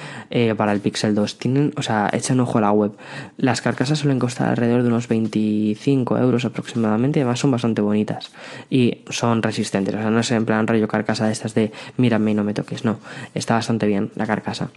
[0.57, 1.39] para el Pixel 2.
[1.39, 2.93] Tienen, o sea, echan ojo a la web.
[3.37, 8.31] Las carcasas suelen costar alrededor de unos 25 euros aproximadamente, además son bastante bonitas
[8.71, 9.95] y son resistentes.
[9.95, 12.55] O sea, no es en plan rollo carcasa de estas de mírame y no me
[12.55, 12.99] toques, no.
[13.35, 14.71] Está bastante bien la carcasa.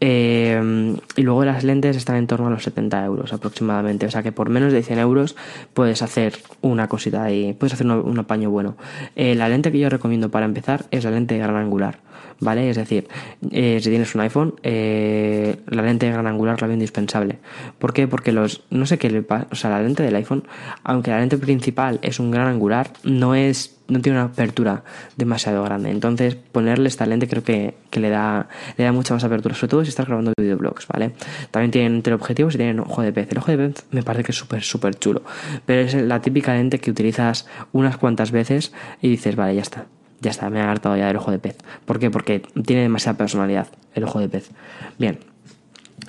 [0.00, 4.06] Eh, y luego las lentes están en torno a los 70 euros aproximadamente.
[4.06, 5.36] O sea que por menos de 100 euros
[5.74, 8.76] puedes hacer una cosita ahí, puedes hacer un, apaño bueno.
[9.16, 11.98] Eh, la lente que yo recomiendo para empezar es la lente gran angular.
[12.40, 12.70] ¿Vale?
[12.70, 13.08] Es decir,
[13.50, 17.38] eh, si tienes un iPhone, la lente gran angular la veo indispensable.
[17.78, 18.06] ¿Por qué?
[18.06, 18.64] Porque los.
[18.70, 19.48] No sé qué le pasa.
[19.50, 20.44] O sea, la lente del iPhone,
[20.84, 24.84] aunque la lente principal es un gran angular, no es no tiene una apertura
[25.16, 25.90] demasiado grande.
[25.90, 29.82] Entonces, ponerle esta lente creo que, le, da, le da mucha más apertura, sobre todo
[29.82, 31.12] si estás grabando videoblogs, ¿vale?
[31.50, 33.32] También tienen teleobjetivos y tienen ojo de pez.
[33.32, 35.22] El ojo de pez me parece que es súper, súper chulo.
[35.64, 39.86] Pero es la típica lente que utilizas unas cuantas veces y dices, vale, ya está.
[40.20, 41.56] Ya está, me ha hartado ya del ojo de pez.
[41.84, 42.10] ¿Por qué?
[42.10, 44.50] Porque tiene demasiada personalidad el ojo de pez.
[44.98, 45.18] Bien,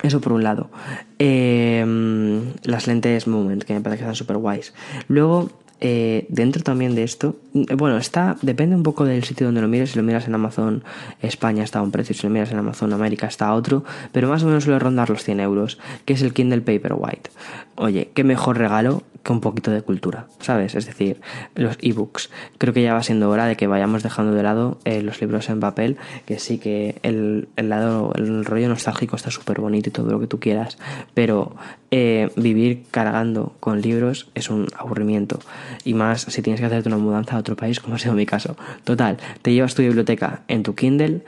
[0.04, 0.70] eso por un lado.
[1.20, 1.86] Eh,
[2.64, 4.74] las lentes Movement, que me parece que están súper guays.
[5.08, 5.50] Luego,
[5.82, 9.68] eh, dentro también de esto, eh, bueno, está, depende un poco del sitio donde lo
[9.68, 9.92] mires.
[9.92, 10.84] Si lo miras en Amazon
[11.22, 14.28] España está a un precio, si lo miras en Amazon América está a otro, pero
[14.28, 17.30] más o menos suele rondar los 100 euros, que es el Kindle Paperwhite.
[17.76, 20.76] Oye, qué mejor regalo que un poquito de cultura, ¿sabes?
[20.76, 21.22] Es decir,
[21.56, 22.30] los ebooks.
[22.58, 25.50] Creo que ya va siendo hora de que vayamos dejando de lado eh, los libros
[25.50, 29.92] en papel, que sí que el, el lado, el rollo nostálgico está súper bonito y
[29.92, 30.78] todo lo que tú quieras,
[31.14, 31.56] pero
[31.92, 35.40] eh, vivir cargando con libros es un aburrimiento.
[35.84, 38.26] Y más si tienes que hacerte una mudanza a otro país, como ha sido mi
[38.26, 38.56] caso.
[38.84, 41.24] Total, te llevas tu biblioteca en tu Kindle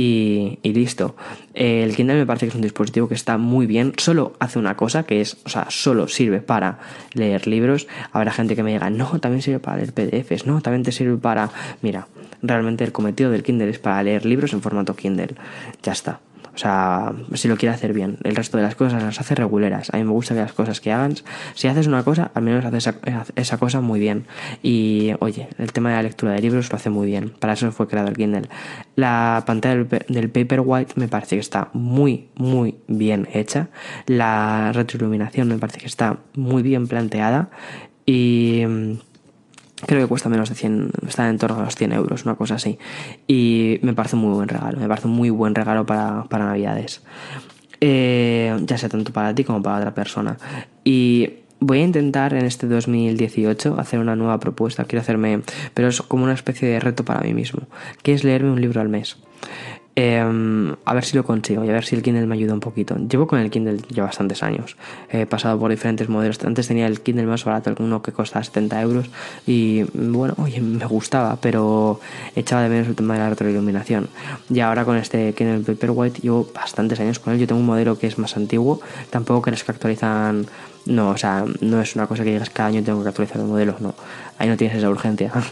[0.00, 1.16] y, listo.
[1.54, 3.94] El Kindle me parece que es un dispositivo que está muy bien.
[3.96, 6.78] Solo hace una cosa, que es, o sea, solo sirve para
[7.14, 7.88] leer libros.
[8.12, 11.16] Habrá gente que me diga, no, también sirve para leer PDFs, no, también te sirve
[11.16, 11.50] para...
[11.82, 12.06] Mira,
[12.42, 15.34] realmente el cometido del Kindle es para leer libros en formato Kindle.
[15.82, 16.20] Ya está.
[16.58, 18.18] O sea, si lo quiere hacer bien.
[18.24, 19.94] El resto de las cosas las hace reguleras.
[19.94, 21.14] A mí me gusta que las cosas que hagan,
[21.54, 22.92] si haces una cosa, al menos haces
[23.36, 24.26] esa, cosa muy bien.
[24.60, 27.30] Y oye, el tema de la lectura de libros lo hace muy bien.
[27.30, 28.48] Para eso fue creado el Kindle.
[28.96, 33.68] La pantalla del, del Paperwhite me parece que está muy, muy bien hecha.
[34.06, 37.50] La retroiluminación me parece que está muy bien planteada.
[38.04, 38.64] Y
[39.86, 42.56] Creo que cuesta menos de 100, está en torno a los 100 euros, una cosa
[42.56, 42.78] así.
[43.26, 46.46] Y me parece un muy buen regalo, me parece un muy buen regalo para, para
[46.46, 47.02] Navidades.
[47.80, 50.36] Eh, ya sea tanto para ti como para otra persona.
[50.82, 54.84] Y voy a intentar en este 2018 hacer una nueva propuesta.
[54.84, 55.42] Quiero hacerme,
[55.74, 57.62] pero es como una especie de reto para mí mismo,
[58.02, 59.16] que es leerme un libro al mes.
[60.00, 62.60] Em, a ver si lo consigo y a ver si el Kindle me ayuda un
[62.60, 62.96] poquito.
[62.96, 64.76] Llevo con el Kindle ya bastantes años.
[65.10, 66.38] He pasado por diferentes modelos.
[66.44, 69.10] Antes tenía el Kindle más barato, uno que costaba 70 euros.
[69.44, 71.98] Y bueno, oye, me gustaba, pero
[72.36, 74.08] echaba de menos el tema de la retroiluminación.
[74.48, 77.40] Y ahora con este Kindle Paperwhite llevo bastantes años con él.
[77.40, 78.80] Yo tengo un modelo que es más antiguo.
[79.10, 80.46] Tampoco crees que actualizan
[80.88, 83.46] no, o sea, no es una cosa que digas cada año tengo que actualizar el
[83.46, 83.94] modelo, no.
[84.38, 85.30] Ahí no tienes esa urgencia.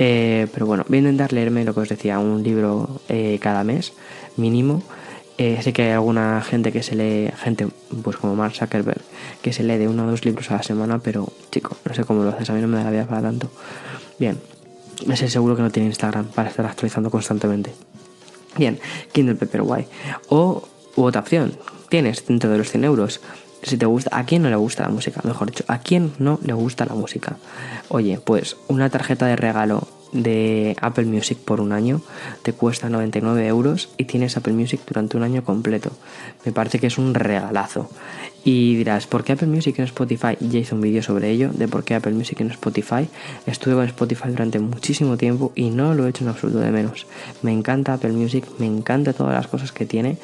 [0.00, 3.64] Eh, pero bueno, voy a intentar leerme lo que os decía, un libro eh, cada
[3.64, 3.92] mes,
[4.36, 4.84] mínimo.
[5.36, 7.66] Eh, sé que hay alguna gente que se lee, gente
[8.02, 9.02] pues como Mark Zuckerberg,
[9.42, 12.04] que se lee de uno o dos libros a la semana, pero chico, no sé
[12.04, 13.50] cómo lo haces, a mí no me da la vida para tanto.
[14.20, 14.38] Bien,
[15.10, 17.72] ese seguro que no tiene Instagram para estar actualizando constantemente.
[18.56, 18.78] Bien,
[19.12, 19.88] Kindle Paperwhite.
[20.28, 20.62] O
[20.94, 23.20] u otra opción, tienes dentro de los 100 euros
[23.68, 25.20] si te gusta, ¿a quién no le gusta la música?
[25.24, 27.36] Mejor dicho, ¿a quién no le gusta la música?
[27.88, 32.00] Oye, pues una tarjeta de regalo de Apple Music por un año
[32.42, 35.90] te cuesta 99 euros y tienes Apple Music durante un año completo.
[36.44, 37.90] Me parece que es un regalazo.
[38.44, 40.36] Y dirás, ¿por qué Apple Music en Spotify?
[40.40, 43.08] Ya hice un vídeo sobre ello, de por qué Apple Music en Spotify.
[43.46, 47.06] Estuve con Spotify durante muchísimo tiempo y no lo he hecho en absoluto de menos.
[47.42, 50.16] Me encanta Apple Music, me encanta todas las cosas que tiene.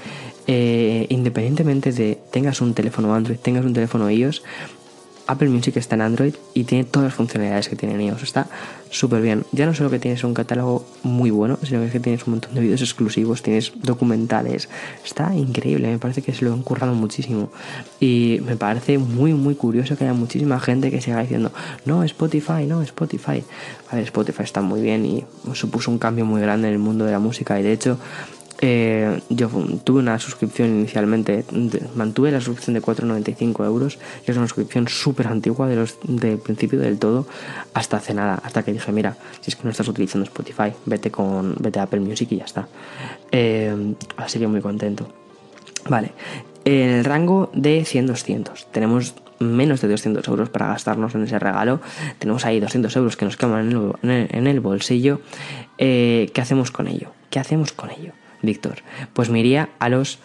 [0.46, 4.42] Eh, independientemente de tengas un teléfono Android, tengas un teléfono iOS,
[5.26, 8.22] Apple Music está en Android y tiene todas las funcionalidades que tiene en iOS.
[8.22, 8.46] Está
[8.90, 9.44] súper bien.
[9.52, 12.60] Ya no solo que tienes un catálogo muy bueno, sino que tienes un montón de
[12.60, 14.68] vídeos exclusivos, tienes documentales.
[15.04, 17.50] Está increíble, me parece que se lo han currado muchísimo.
[18.00, 21.52] Y me parece muy, muy curioso que haya muchísima gente que siga diciendo,
[21.86, 23.42] no, Spotify, no, Spotify.
[23.90, 27.06] A ver, Spotify está muy bien y supuso un cambio muy grande en el mundo
[27.06, 27.98] de la música y de hecho
[28.60, 29.48] eh, yo
[29.84, 31.44] tuve una suscripción inicialmente,
[31.94, 36.38] mantuve la suscripción de 4,95 euros, que es una suscripción súper antigua de los, del
[36.38, 37.26] principio del todo
[37.74, 41.10] hasta hace nada, hasta que dije, mira, si es que no estás utilizando Spotify, vete
[41.10, 42.68] con vete a Apple Music y ya está.
[43.32, 45.08] Eh, así que muy contento.
[45.88, 46.12] Vale,
[46.64, 48.66] en el rango de 100-200.
[48.72, 51.80] Tenemos menos de 200 euros para gastarnos en ese regalo.
[52.18, 55.20] Tenemos ahí 200 euros que nos queman en el, bolsillo.
[55.78, 57.10] Eh, ¿Qué hacemos con ello?
[57.30, 58.12] ¿Qué hacemos con ello,
[58.44, 58.82] Víctor?
[59.12, 60.18] Pues me iría a los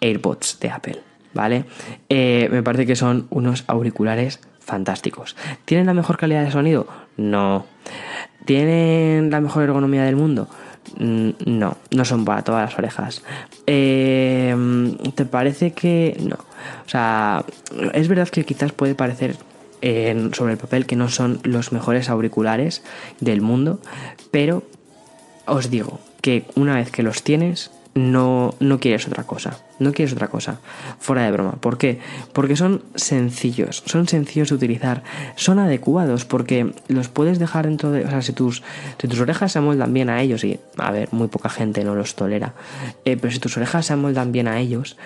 [0.00, 1.00] AirPods de Apple,
[1.32, 1.64] ¿vale?
[2.08, 5.36] Eh, me parece que son unos auriculares fantásticos.
[5.64, 6.86] ¿Tienen la mejor calidad de sonido?
[7.16, 7.66] No.
[8.44, 10.48] ¿Tienen la mejor ergonomía del mundo?
[10.98, 13.22] Mm, no, no son para todas las orejas.
[13.66, 14.54] Eh,
[15.14, 16.36] ¿Te parece que no?
[16.36, 17.44] O sea,
[17.92, 19.36] es verdad que quizás puede parecer
[20.32, 22.82] sobre el papel que no son los mejores auriculares
[23.20, 23.80] del mundo,
[24.30, 24.62] pero
[25.44, 29.58] os digo que una vez que los tienes, no, no quieres otra cosa.
[29.78, 30.58] No quieres otra cosa.
[30.98, 31.52] Fuera de broma.
[31.60, 32.00] ¿Por qué?
[32.32, 33.82] Porque son sencillos.
[33.84, 35.02] Son sencillos de utilizar.
[35.36, 38.06] Son adecuados porque los puedes dejar dentro de...
[38.06, 38.62] O sea, si tus,
[38.98, 41.94] si tus orejas se amoldan bien a ellos, y a ver, muy poca gente no
[41.94, 42.54] los tolera,
[43.04, 44.96] eh, pero si tus orejas se amoldan bien a ellos,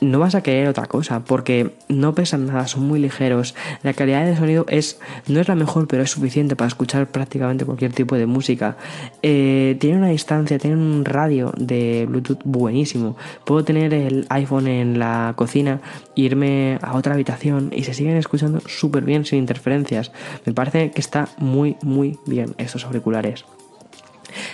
[0.00, 3.54] no vas a querer otra cosa porque no pesan nada, son muy ligeros.
[3.82, 7.64] La calidad de sonido es no es la mejor, pero es suficiente para escuchar prácticamente
[7.64, 8.76] cualquier tipo de música.
[9.22, 13.16] Eh, tiene una distancia, tiene un radio de Bluetooth buenísimo.
[13.44, 15.80] Puedo tener el iPhone en la cocina,
[16.14, 20.12] irme a otra habitación y se siguen escuchando súper bien sin interferencias.
[20.46, 23.44] Me parece que está muy, muy bien estos auriculares.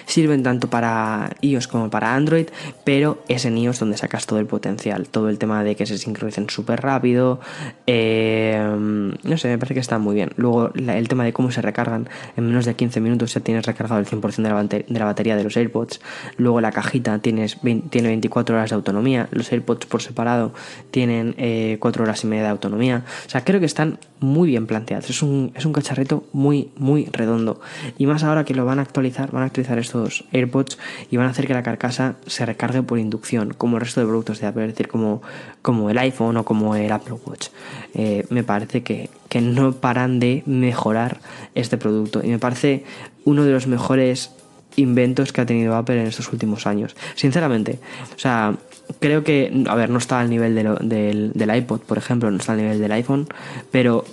[0.06, 2.46] Sirven tanto para iOS como para Android,
[2.84, 5.08] pero es en iOS donde sacas todo el potencial.
[5.08, 7.40] Todo el tema de que se sincronicen súper rápido.
[7.86, 8.58] Eh,
[9.22, 10.30] no sé, me parece que está muy bien.
[10.36, 12.08] Luego el tema de cómo se recargan.
[12.36, 15.36] En menos de 15 minutos ya tienes recargado el 100% de la, de la, batería
[15.36, 16.00] de los AirPods.
[16.36, 19.28] Luego la cajita tiene 24 horas de autonomía.
[19.32, 20.52] Los AirPods por separado
[20.90, 23.02] tienen 4 eh, horas y media de autonomía.
[23.26, 25.10] O sea, creo que están muy bien planteados.
[25.10, 27.60] Es un, es un cacharrito muy, muy redondo.
[27.98, 30.78] Y más ahora que lo van a actualizar, van a actualizar estos AirPods
[31.10, 34.06] y van a hacer que la carcasa se recargue por inducción, como el resto de
[34.06, 35.22] productos de Apple, es decir, como,
[35.62, 37.48] como el iPhone o como el Apple Watch.
[37.94, 41.20] Eh, me parece que, que no paran de mejorar
[41.54, 42.84] este producto y me parece
[43.24, 44.30] uno de los mejores
[44.76, 46.94] inventos que ha tenido Apple en estos últimos años.
[47.14, 47.78] Sinceramente,
[48.14, 48.54] o sea,
[49.00, 52.52] creo que, a ver, no está al nivel del, del, iPod, por ejemplo, no está
[52.52, 53.26] al nivel del iPhone,
[53.70, 54.04] pero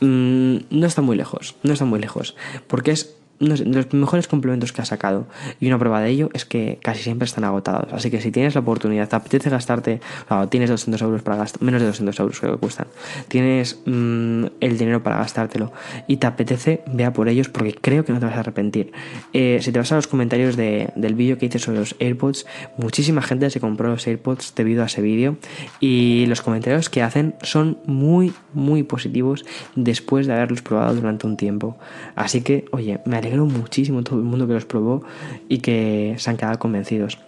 [0.00, 4.72] mm, no está muy lejos, no está muy lejos, porque es de los mejores complementos
[4.72, 5.26] que ha sacado.
[5.60, 7.92] Y una prueba de ello es que casi siempre están agotados.
[7.92, 10.00] Así que si tienes la oportunidad, te apetece gastarte,
[10.50, 12.86] tienes 200 euros para gastar, menos de 200 euros creo que cuestan,
[13.28, 15.72] tienes mm, el dinero para gastártelo
[16.06, 18.92] y te apetece, vea por ellos porque creo que no te vas a arrepentir.
[19.32, 23.22] Eh, si te vas a los comentarios del vídeo que hice sobre los AirPods, muchísima
[23.22, 25.36] gente se compró los AirPods debido a ese vídeo
[25.80, 31.36] y los comentarios que hacen son muy, muy positivos después de haberlos probado durante un
[31.36, 31.78] tiempo.
[32.16, 35.02] Así que, oye, me alegro muchísimo todo el mundo que los probó
[35.48, 37.18] y que se han quedado convencidos.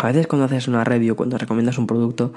[0.00, 2.32] A veces cuando haces una review, cuando recomiendas un producto,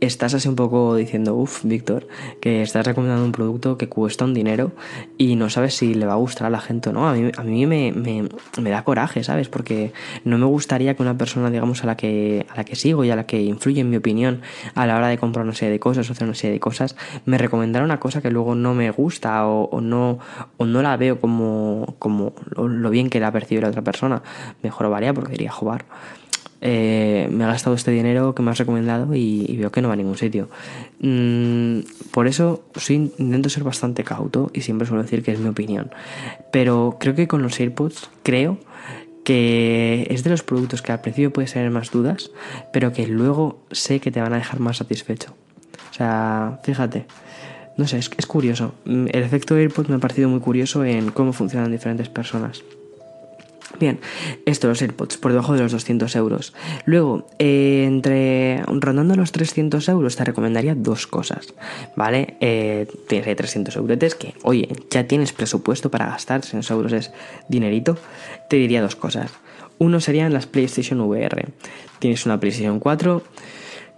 [0.00, 2.08] estás así un poco diciendo, uff, Víctor,
[2.40, 4.72] que estás recomendando un producto que cuesta un dinero
[5.16, 7.08] y no sabes si le va a gustar a la gente o no.
[7.08, 8.28] A mí, a mí me,
[8.68, 9.48] da coraje, ¿sabes?
[9.48, 9.92] Porque
[10.24, 13.10] no me gustaría que una persona, digamos, a la, que, a la que sigo y
[13.10, 14.42] a la que influye en mi opinión
[14.74, 16.96] a la hora de comprar una serie de cosas o hacer una serie de cosas,
[17.26, 20.18] me recomendara una cosa que luego no me gusta o, no,
[20.56, 24.22] o no la veo como, como lo, bien que la percibe la otra persona.
[24.64, 25.84] Mejor varía porque diría jugar.
[26.66, 29.94] Eh, me ha gastado este dinero que me has recomendado y, veo que no va
[29.94, 30.48] a ningún sitio.
[31.00, 35.90] Mm, por eso intento ser bastante cauto y siempre suelo decir que es mi opinión.
[36.50, 38.56] Pero creo que con los AirPods, creo
[39.24, 42.30] que es de los productos que al principio puedes tener más dudas,
[42.72, 45.34] pero que luego sé que te van a dejar más satisfecho.
[45.90, 47.04] O sea, fíjate.
[47.76, 48.72] No sé, es, es curioso.
[48.86, 52.64] El efecto AirPods me ha parecido muy curioso en cómo funcionan diferentes personas.
[53.80, 53.98] Bien,
[54.46, 56.54] esto los AirPods por debajo de los 200 euros.
[56.84, 61.54] Luego, eh, entre rondando los 300 euros, te recomendaría dos cosas,
[61.96, 62.36] ¿vale?
[62.40, 67.12] Eh, tienes ahí 300 euros que, oye, ya tienes presupuesto para gastar, 300 euros es
[67.48, 67.98] dinerito.
[68.48, 69.32] Te diría dos cosas.
[69.78, 71.48] Uno serían las PlayStation VR.
[71.98, 73.22] Tienes una PlayStation 4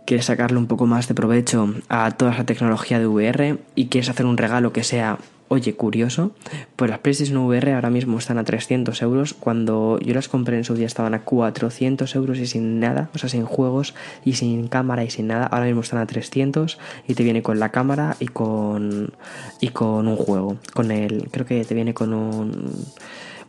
[0.06, 4.08] quieres sacarle un poco más de provecho a toda esa tecnología de VR y quieres
[4.08, 6.32] hacer un regalo que sea Oye, curioso,
[6.74, 9.32] pues las PlayStation VR ahora mismo están a 300 euros.
[9.32, 13.18] Cuando yo las compré en su día estaban a 400 euros y sin nada, o
[13.18, 15.46] sea, sin juegos y sin cámara y sin nada.
[15.46, 19.12] Ahora mismo están a 300 y te viene con la cámara y con,
[19.60, 20.56] y con un juego.
[20.74, 22.72] Con el, creo que te viene con un,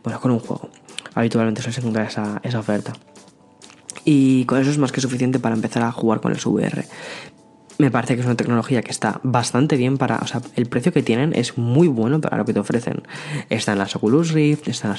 [0.04, 0.68] bueno, con un juego.
[1.14, 2.92] Habitualmente suele encontrar esa, esa oferta.
[4.04, 6.84] Y con eso es más que suficiente para empezar a jugar con el VR.
[7.78, 10.92] Me parece que es una tecnología que está bastante bien para, o sea, el precio
[10.92, 13.02] que tienen es muy bueno para lo que te ofrecen.
[13.48, 14.96] Están las Oculus Rift, están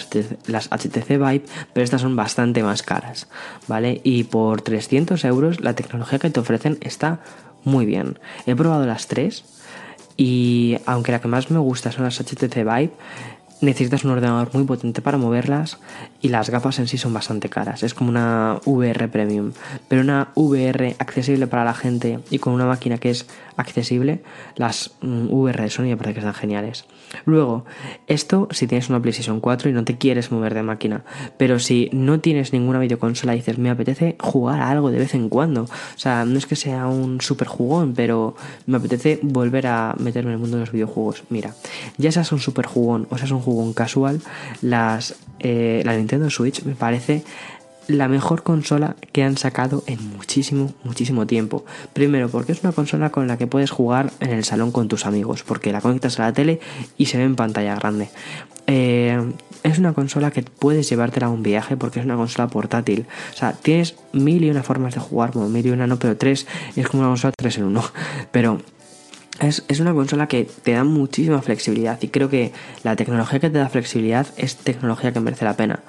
[0.47, 3.27] las HTC, Vive, pero estas son bastante más caras,
[3.67, 3.99] ¿vale?
[4.03, 7.19] Y por 300 euros la tecnología que te ofrecen está
[7.65, 8.17] muy bien.
[8.45, 9.43] He probado las tres
[10.15, 12.91] y aunque la que más me gusta son las HTC Vive,
[13.61, 15.77] necesitas un ordenador muy potente para moverlas
[16.21, 17.83] y las gafas en sí son bastante caras.
[17.83, 19.51] Es como una VR premium,
[19.87, 23.25] pero una VR accesible para la gente y con una máquina que es
[23.59, 24.21] accesible,
[24.55, 26.85] las mm, VR de Sony me parece que están geniales.
[27.25, 27.65] Luego,
[28.07, 31.03] esto si tienes una PlayStation 4 y no te quieres mover de máquina,
[31.37, 35.13] pero si no tienes ninguna videoconsola y dices, me apetece jugar a algo de vez
[35.13, 38.35] en cuando, o sea, no es que sea un super jugón, pero
[38.65, 41.23] me apetece volver a meterme en el mundo de los videojuegos.
[41.29, 41.53] Mira,
[41.97, 44.21] ya seas un super jugón o seas un jugón casual,
[44.61, 47.23] las, eh, la Nintendo Switch me parece
[47.89, 51.65] la mejor consola que han sacado en muchísimo, muchísimo tiempo.
[51.93, 55.05] Primero, porque es una consola con la que puedes jugar en el salón con tus
[55.05, 56.59] amigos, porque la conectas a la tele
[56.97, 58.09] y se ve en pantalla grande.
[58.67, 59.19] Eh,
[59.63, 63.07] es una consola que puedes llevártela a un viaje porque es una consola portátil.
[63.33, 66.15] O sea, tienes mil y una formas de jugar, bueno, mil y una no, pero
[66.15, 67.83] tres es como una consola tres en uno.
[68.31, 68.61] Pero
[69.39, 72.51] es, una consola que te da muchísima flexibilidad y creo que
[72.83, 75.79] la tecnología que te da flexibilidad es tecnología que merece la pena.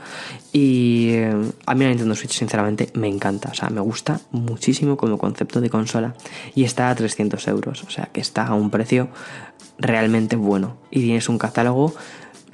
[0.53, 1.35] Y eh,
[1.67, 5.61] a mí la Nintendo Switch sinceramente me encanta, o sea, me gusta muchísimo como concepto
[5.61, 6.15] de consola
[6.55, 9.09] y está a 300 euros, o sea, que está a un precio
[9.79, 11.95] realmente bueno y tienes un catálogo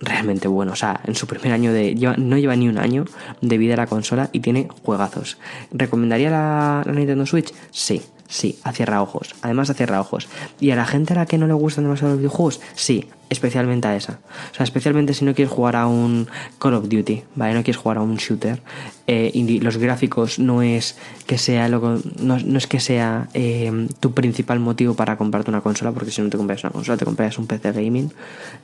[0.00, 0.72] realmente bueno.
[0.72, 1.94] O sea, en su primer año de.
[2.18, 3.04] no lleva ni un año
[3.40, 5.38] de vida la consola y tiene juegazos.
[5.72, 7.52] ¿Recomendaría la Nintendo Switch?
[7.70, 8.02] Sí.
[8.28, 9.34] Sí, a cierra ojos.
[9.42, 10.28] Además, a cierra ojos.
[10.60, 12.60] ¿Y a la gente a la que no le gustan demasiado los videojuegos?
[12.74, 14.20] Sí, especialmente a esa.
[14.52, 17.54] O sea, especialmente si no quieres jugar a un Call of Duty, ¿vale?
[17.54, 18.62] No quieres jugar a un shooter.
[19.08, 20.96] Eh, y los gráficos no es
[21.26, 25.60] que sea lo no, no es que sea eh, tu principal motivo para comprarte una
[25.60, 28.12] consola, porque si no te compras una consola, te compras un PC gaming.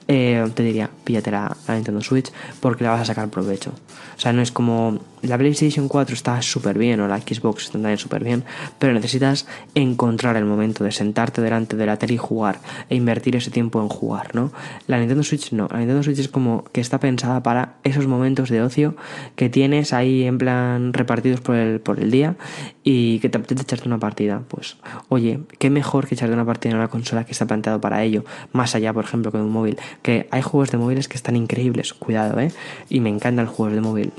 [0.09, 3.71] Eh, te diría, píllate la, la, Nintendo Switch porque le vas a sacar provecho.
[4.17, 7.73] O sea, no es como la PlayStation 4 está súper bien o la Xbox está
[7.73, 8.45] también súper bien,
[8.79, 12.61] pero necesitas encontrar el momento de sentarte delante de la tele y jugar
[12.91, 14.52] e invertir ese tiempo en jugar, ¿no?
[14.87, 15.69] La Nintendo Switch no.
[15.71, 18.97] La Nintendo Switch es como que está pensada para esos momentos de ocio
[19.37, 22.37] que tienes ahí en plan repartidos por el, por el día
[22.85, 24.43] y que te apetece echarte una partida.
[24.49, 24.77] Pues,
[25.09, 28.25] oye, qué mejor que echarte una partida en una consola que está planteado para ello.
[28.53, 29.79] Más allá, por ejemplo, que un móvil.
[30.03, 31.93] Que hay juegos de móviles que están increíbles.
[31.95, 32.53] Cuidado, ¿eh?
[32.89, 34.13] Y me encantan los juegos de móvil.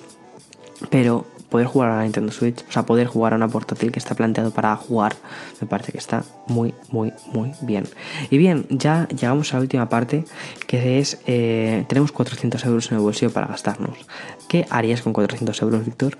[0.89, 3.99] Pero poder jugar a la Nintendo Switch, o sea, poder jugar a una portátil que
[3.99, 5.13] está planteado para jugar,
[5.61, 7.83] me parece que está muy, muy, muy bien.
[8.31, 10.25] Y bien, ya llegamos a la última parte,
[10.65, 13.99] que es, eh, tenemos 400 euros en el bolsillo para gastarnos.
[14.53, 16.15] ¿Qué harías con 400 euros, Víctor?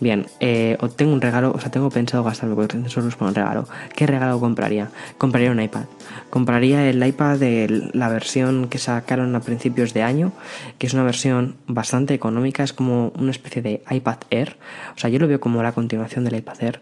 [0.00, 3.68] Bien, eh, tengo un regalo, o sea, tengo pensado gastarme 400 euros para un regalo.
[3.94, 4.88] ¿Qué regalo compraría?
[5.18, 5.84] Compraría un iPad.
[6.30, 10.32] Compraría el iPad de la versión que sacaron a principios de año,
[10.78, 14.56] que es una versión bastante económica, es como una especie de iPad Air
[14.98, 16.80] o sea, yo lo veo como la continuación del iPad Air.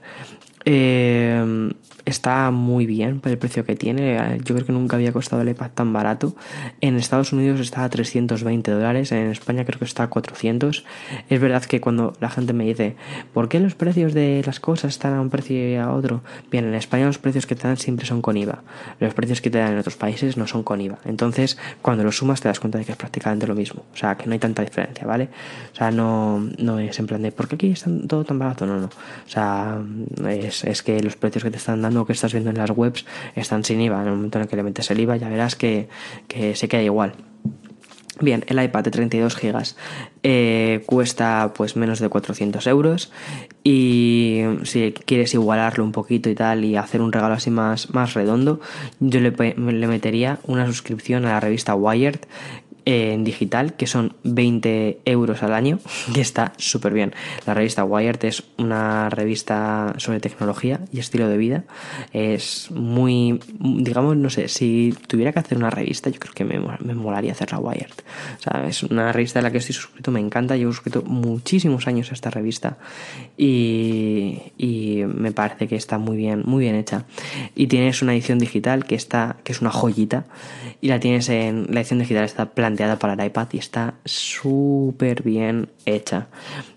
[0.66, 1.72] Eh,
[2.06, 4.38] está muy bien por el precio que tiene.
[4.44, 6.34] Yo creo que nunca había costado el iPad tan barato.
[6.80, 10.84] En Estados Unidos está a 320 dólares, en España creo que está a 400.
[11.28, 12.96] Es verdad que cuando la gente me dice,
[13.34, 16.22] ¿por qué los precios de las cosas están a un precio y a otro?
[16.50, 18.62] Bien, en España los precios que te dan siempre son con IVA.
[19.00, 20.98] Los precios que te dan en otros países no son con IVA.
[21.04, 23.84] Entonces, cuando lo sumas te das cuenta de que es prácticamente lo mismo.
[23.92, 25.28] O sea, que no hay tanta diferencia, ¿vale?
[25.72, 28.64] O sea, no, no es en plan de, ¿por qué aquí está todo tan barato?
[28.64, 28.86] No, no.
[28.86, 29.80] O sea,
[30.28, 33.04] es es, que los precios que te están dando, que estás viendo en las webs,
[33.34, 34.02] están sin IVA.
[34.02, 35.88] En el momento en el que le metes el IVA ya verás que,
[36.54, 37.14] se queda igual.
[38.18, 39.62] Bien, el iPad de 32 GB
[40.22, 43.12] eh, cuesta pues menos de 400 euros
[43.62, 48.14] y si quieres igualarlo un poquito y tal y hacer un regalo así más, más
[48.14, 48.58] redondo,
[49.00, 52.20] yo le, le metería una suscripción a la revista Wired
[52.86, 55.80] en digital, que son 20 euros al año,
[56.14, 57.12] que está súper bien.
[57.44, 61.64] La revista Wired es una revista sobre tecnología y estilo de vida.
[62.12, 66.60] Es muy, digamos, no sé, si tuviera que hacer una revista, yo creo que me,
[66.60, 67.90] me molaría hacer la Wired.
[68.46, 72.12] O es una revista a la que estoy suscrito, me encanta, llevo suscrito muchísimos años
[72.12, 72.78] a esta revista
[73.36, 77.04] y, y me parece que está muy bien, muy bien hecha.
[77.56, 80.26] Y tienes una edición digital que está, que es una joyita,
[80.80, 85.22] y la tienes en, la edición digital está planteada para el iPad y está súper
[85.22, 86.28] bien hecha.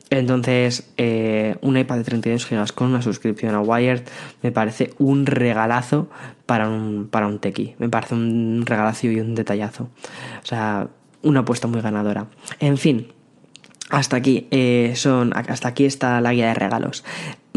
[0.09, 4.01] Entonces, eh, un iPad de 32 GB con una suscripción a Wired
[4.41, 6.09] me parece un regalazo
[6.45, 7.75] para un, para un tequi.
[7.77, 9.83] Me parece un regalazo y un detallazo.
[9.83, 10.87] O sea,
[11.21, 12.25] una apuesta muy ganadora.
[12.59, 13.13] En fin,
[13.89, 17.03] hasta aquí, eh, son, hasta aquí está la guía de regalos.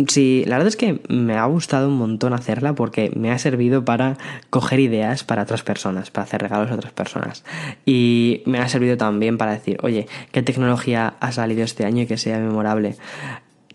[0.09, 3.85] Sí, la verdad es que me ha gustado un montón hacerla porque me ha servido
[3.85, 4.17] para
[4.49, 7.45] coger ideas para otras personas, para hacer regalos a otras personas.
[7.85, 12.07] Y me ha servido también para decir, oye, ¿qué tecnología ha salido este año y
[12.07, 12.97] que sea memorable?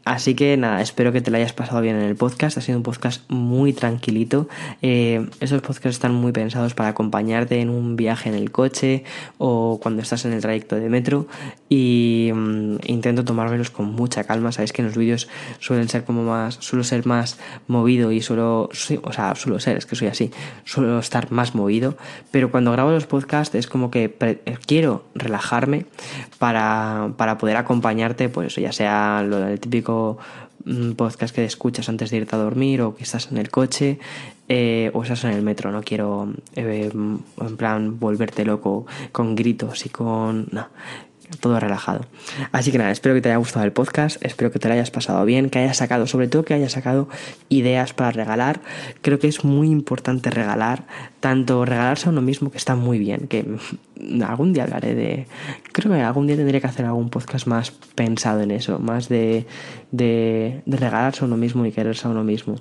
[0.07, 2.57] Así que nada, espero que te lo hayas pasado bien en el podcast.
[2.57, 4.47] Ha sido un podcast muy tranquilito.
[4.81, 9.03] Eh, esos podcasts están muy pensados para acompañarte en un viaje en el coche
[9.37, 11.27] o cuando estás en el trayecto de metro.
[11.67, 14.53] Y mm, intento tomármelos con mucha calma.
[14.53, 15.27] Sabéis que en los vídeos
[15.59, 17.37] suelen ser como más, suelo ser más
[17.67, 18.69] movido y suelo,
[19.03, 20.31] o sea, suelo ser, es que soy así,
[20.63, 21.97] suelo estar más movido.
[22.31, 24.15] Pero cuando grabo los podcasts es como que
[24.65, 25.85] quiero relajarme
[26.39, 29.96] para, para poder acompañarte, pues ya sea lo del típico
[30.95, 33.99] podcast que escuchas antes de irte a dormir o que estás en el coche
[34.49, 35.71] eh, o estás en el metro.
[35.71, 40.47] No quiero, eh, en plan, volverte loco con gritos y con...
[40.51, 40.67] No,
[41.39, 42.05] todo relajado.
[42.51, 44.91] Así que nada, espero que te haya gustado el podcast, espero que te lo hayas
[44.91, 47.09] pasado bien, que hayas sacado, sobre todo que hayas sacado
[47.49, 48.61] ideas para regalar.
[49.01, 50.85] Creo que es muy importante regalar,
[51.19, 53.45] tanto regalarse a uno mismo, que está muy bien, que
[54.25, 55.27] algún día hablaré de...
[55.71, 59.45] Creo que algún día tendré que hacer algún podcast más pensado en eso, más de,
[59.91, 62.55] de, de regalarse a uno mismo y quererse a uno mismo.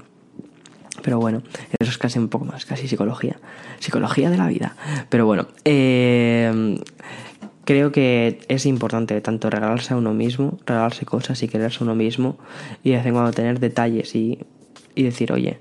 [1.03, 1.43] Pero bueno,
[1.79, 3.37] eso es casi un poco más, casi psicología.
[3.79, 4.77] Psicología de la vida.
[5.09, 6.81] Pero bueno, eh,
[7.67, 11.95] creo que es importante tanto regalarse a uno mismo, regalarse cosas y quererse a uno
[11.95, 12.39] mismo
[12.83, 14.39] y de vez en cuando tener detalles y,
[14.95, 15.59] y decir, oye,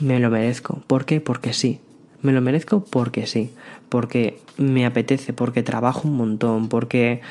[0.00, 0.82] me lo merezco.
[0.86, 1.20] ¿Por qué?
[1.20, 1.80] Porque sí.
[2.20, 3.52] Me lo merezco porque sí.
[3.88, 7.22] Porque me apetece, porque trabajo un montón, porque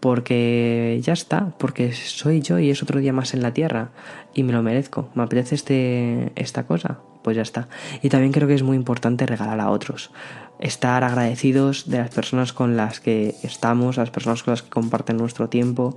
[0.00, 3.90] porque ya está, porque soy yo y es otro día más en la tierra
[4.34, 7.68] y me lo merezco, me apetece este, esta cosa, pues ya está.
[8.02, 10.12] Y también creo que es muy importante regalar a otros
[10.58, 15.16] estar agradecidos de las personas con las que estamos, las personas con las que comparten
[15.16, 15.94] nuestro tiempo,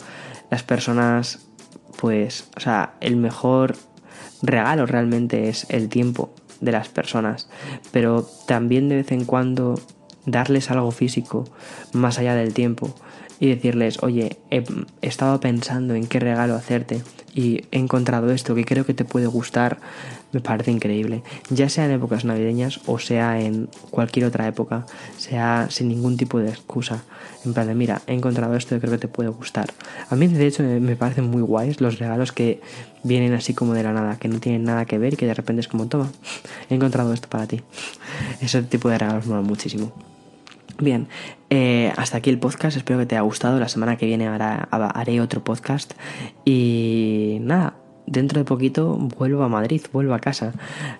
[0.49, 1.47] las personas,
[1.99, 3.75] pues, o sea, el mejor
[4.41, 7.49] regalo realmente es el tiempo de las personas,
[7.91, 9.79] pero también de vez en cuando
[10.25, 11.45] darles algo físico
[11.93, 12.93] más allá del tiempo
[13.39, 14.63] y decirles, oye, he
[15.01, 17.01] estado pensando en qué regalo hacerte
[17.33, 19.79] y he encontrado esto que creo que te puede gustar,
[20.31, 21.23] me parece increíble.
[21.49, 24.85] Ya sea en épocas navideñas o sea en cualquier otra época,
[25.17, 27.03] sea sin ningún tipo de excusa.
[27.45, 29.69] En plan de, mira, he encontrado esto que creo que te puede gustar.
[30.09, 32.61] A mí, de hecho, me parecen muy guays los regalos que
[33.03, 35.33] vienen así como de la nada, que no tienen nada que ver y que de
[35.33, 36.11] repente es como, toma,
[36.69, 37.61] he encontrado esto para ti.
[38.41, 39.93] Ese tipo de regalos mola muchísimo.
[40.81, 41.09] Bien,
[41.49, 43.59] eh, hasta aquí el podcast, espero que te haya gustado.
[43.59, 45.93] La semana que viene haré otro podcast.
[46.45, 47.73] Y nada,
[48.09, 50.53] dentro de poquito vuelvo a Madrid, vuelvo a casa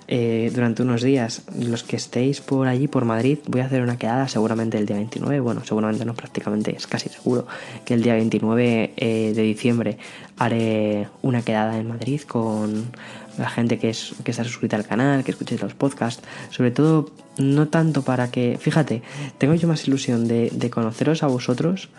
[0.08, 1.44] eh, durante unos días.
[1.58, 4.98] Los que estéis por allí, por Madrid, voy a hacer una quedada seguramente el día
[4.98, 5.40] 29.
[5.40, 7.48] Bueno, seguramente no, prácticamente es casi seguro
[7.86, 9.98] que el día 29 eh, de diciembre
[10.38, 12.92] haré una quedada en Madrid con
[13.38, 17.10] la gente que, es, que está suscrita al canal, que escuche los podcasts, sobre todo
[17.38, 19.02] no tanto para que, fíjate,
[19.38, 21.90] tengo yo más ilusión de, conoceros a vosotros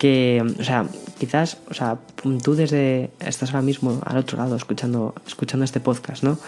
[0.00, 0.86] que, o sea,
[1.18, 1.98] quizás, o sea,
[2.42, 6.38] tú desde, estás ahora mismo al otro lado escuchando, escuchando este podcast, ¿no?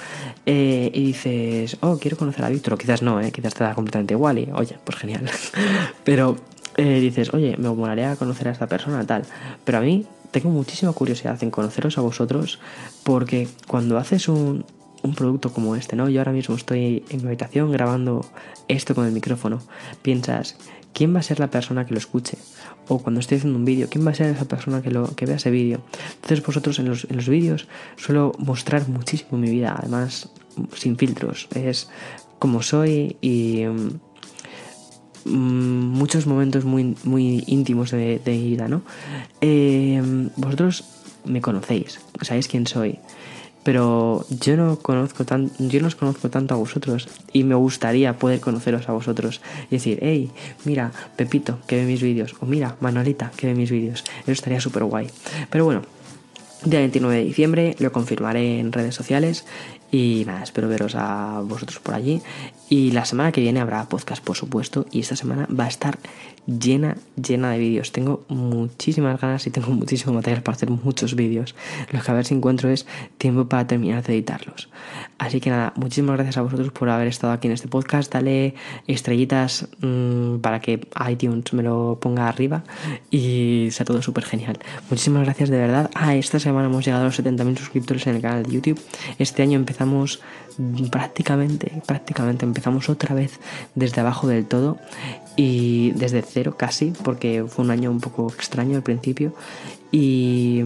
[0.47, 3.31] Eh, y dices, oh, quiero conocer a Víctor, o quizás no, ¿eh?
[3.31, 5.31] quizás te da completamente igual y, oye, pues genial.
[6.05, 6.39] Pero
[6.79, 9.25] eh, dices, oye, me molaría conocer a esta persona, tal.
[9.67, 12.59] Pero a mí tengo muchísima curiosidad en conoceros a vosotros
[13.05, 14.65] porque cuando haces un,
[15.03, 16.09] un producto como este, ¿no?
[16.09, 18.25] Yo ahora mismo estoy en mi habitación grabando
[18.69, 19.61] esto con el micrófono.
[20.01, 20.57] Piensas,
[20.93, 22.39] ¿quién va a ser la persona que lo escuche?
[22.89, 25.27] O cuando estoy haciendo un vídeo, ¿quién va a ser esa persona que, lo, que
[25.27, 25.83] vea ese vídeo?
[26.15, 30.31] Entonces vosotros en los, en los vídeos suelo mostrar muchísimo mi vida, además
[30.75, 31.49] sin filtros.
[31.55, 31.89] Es
[32.39, 33.65] como soy y
[35.25, 38.83] Mm, muchos momentos muy, muy íntimos de, mi vida, ¿no?
[39.41, 40.03] Eh,
[40.37, 40.85] vosotros
[41.25, 42.99] me conocéis, sabéis quién soy,
[43.63, 48.19] pero yo no conozco tan, yo no os conozco tanto a vosotros y me gustaría
[48.19, 49.41] poder conoceros a vosotros
[49.71, 50.31] y decir, hey,
[50.65, 54.61] mira, Pepito, que ve mis vídeos, o mira, Manolita, que ve mis vídeos, eso estaría
[54.61, 55.09] súper guay.
[55.51, 55.83] Pero bueno,
[56.65, 59.45] Día 29 de diciembre, lo confirmaré en redes sociales
[59.93, 62.23] y nada, espero veros a vosotros por allí.
[62.71, 65.99] Y la semana que viene habrá podcast, por supuesto, y esta semana va a estar
[66.47, 67.93] llena, llena de vídeos.
[67.93, 71.55] Tengo muchísimas ganas y tengo muchísimo material para hacer muchos vídeos.
[71.91, 72.87] Lo que a ver si encuentro es
[73.19, 74.71] tiempo para terminar de editarlos.
[75.19, 78.11] Así que nada, muchísimas gracias a vosotros por haber estado aquí en este podcast.
[78.11, 78.55] Dale
[78.87, 82.65] estrellitas mmm, para que iTunes me lo ponga arriba
[83.11, 84.59] y sea todo súper genial.
[84.89, 85.91] Muchísimas gracias de verdad.
[85.95, 88.81] Ah, esta semana hemos llegado a los 70.000 suscriptores en el canal de YouTube.
[89.19, 89.82] Este año empezamos
[90.91, 93.41] prácticamente, prácticamente empezamos otra vez
[93.75, 94.79] desde abajo del todo
[95.37, 99.35] y desde cero casi, porque fue un año un poco extraño al principio
[99.91, 100.63] y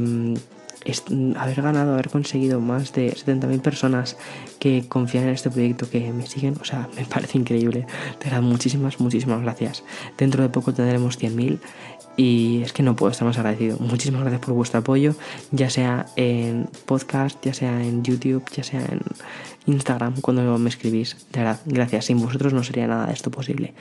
[1.36, 4.16] haber ganado, haber conseguido más de 70.000 personas
[4.58, 7.86] que confían en este proyecto, que me siguen, o sea, me parece increíble.
[8.18, 9.82] Te dan muchísimas, muchísimas gracias.
[10.16, 11.58] Dentro de poco tendremos 100.000
[12.16, 13.78] y es que no puedo estar más agradecido.
[13.78, 15.14] Muchísimas gracias por vuestro apoyo,
[15.50, 19.00] ya sea en podcast, ya sea en YouTube, ya sea en
[19.66, 21.16] Instagram, cuando me escribís.
[21.32, 22.06] De verdad, gracias.
[22.06, 23.74] Sin vosotros no sería nada de esto posible.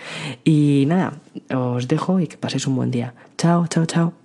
[0.43, 1.13] Y nada,
[1.53, 3.13] os dejo y que paséis un buen día.
[3.37, 4.24] Chao, chao, chao.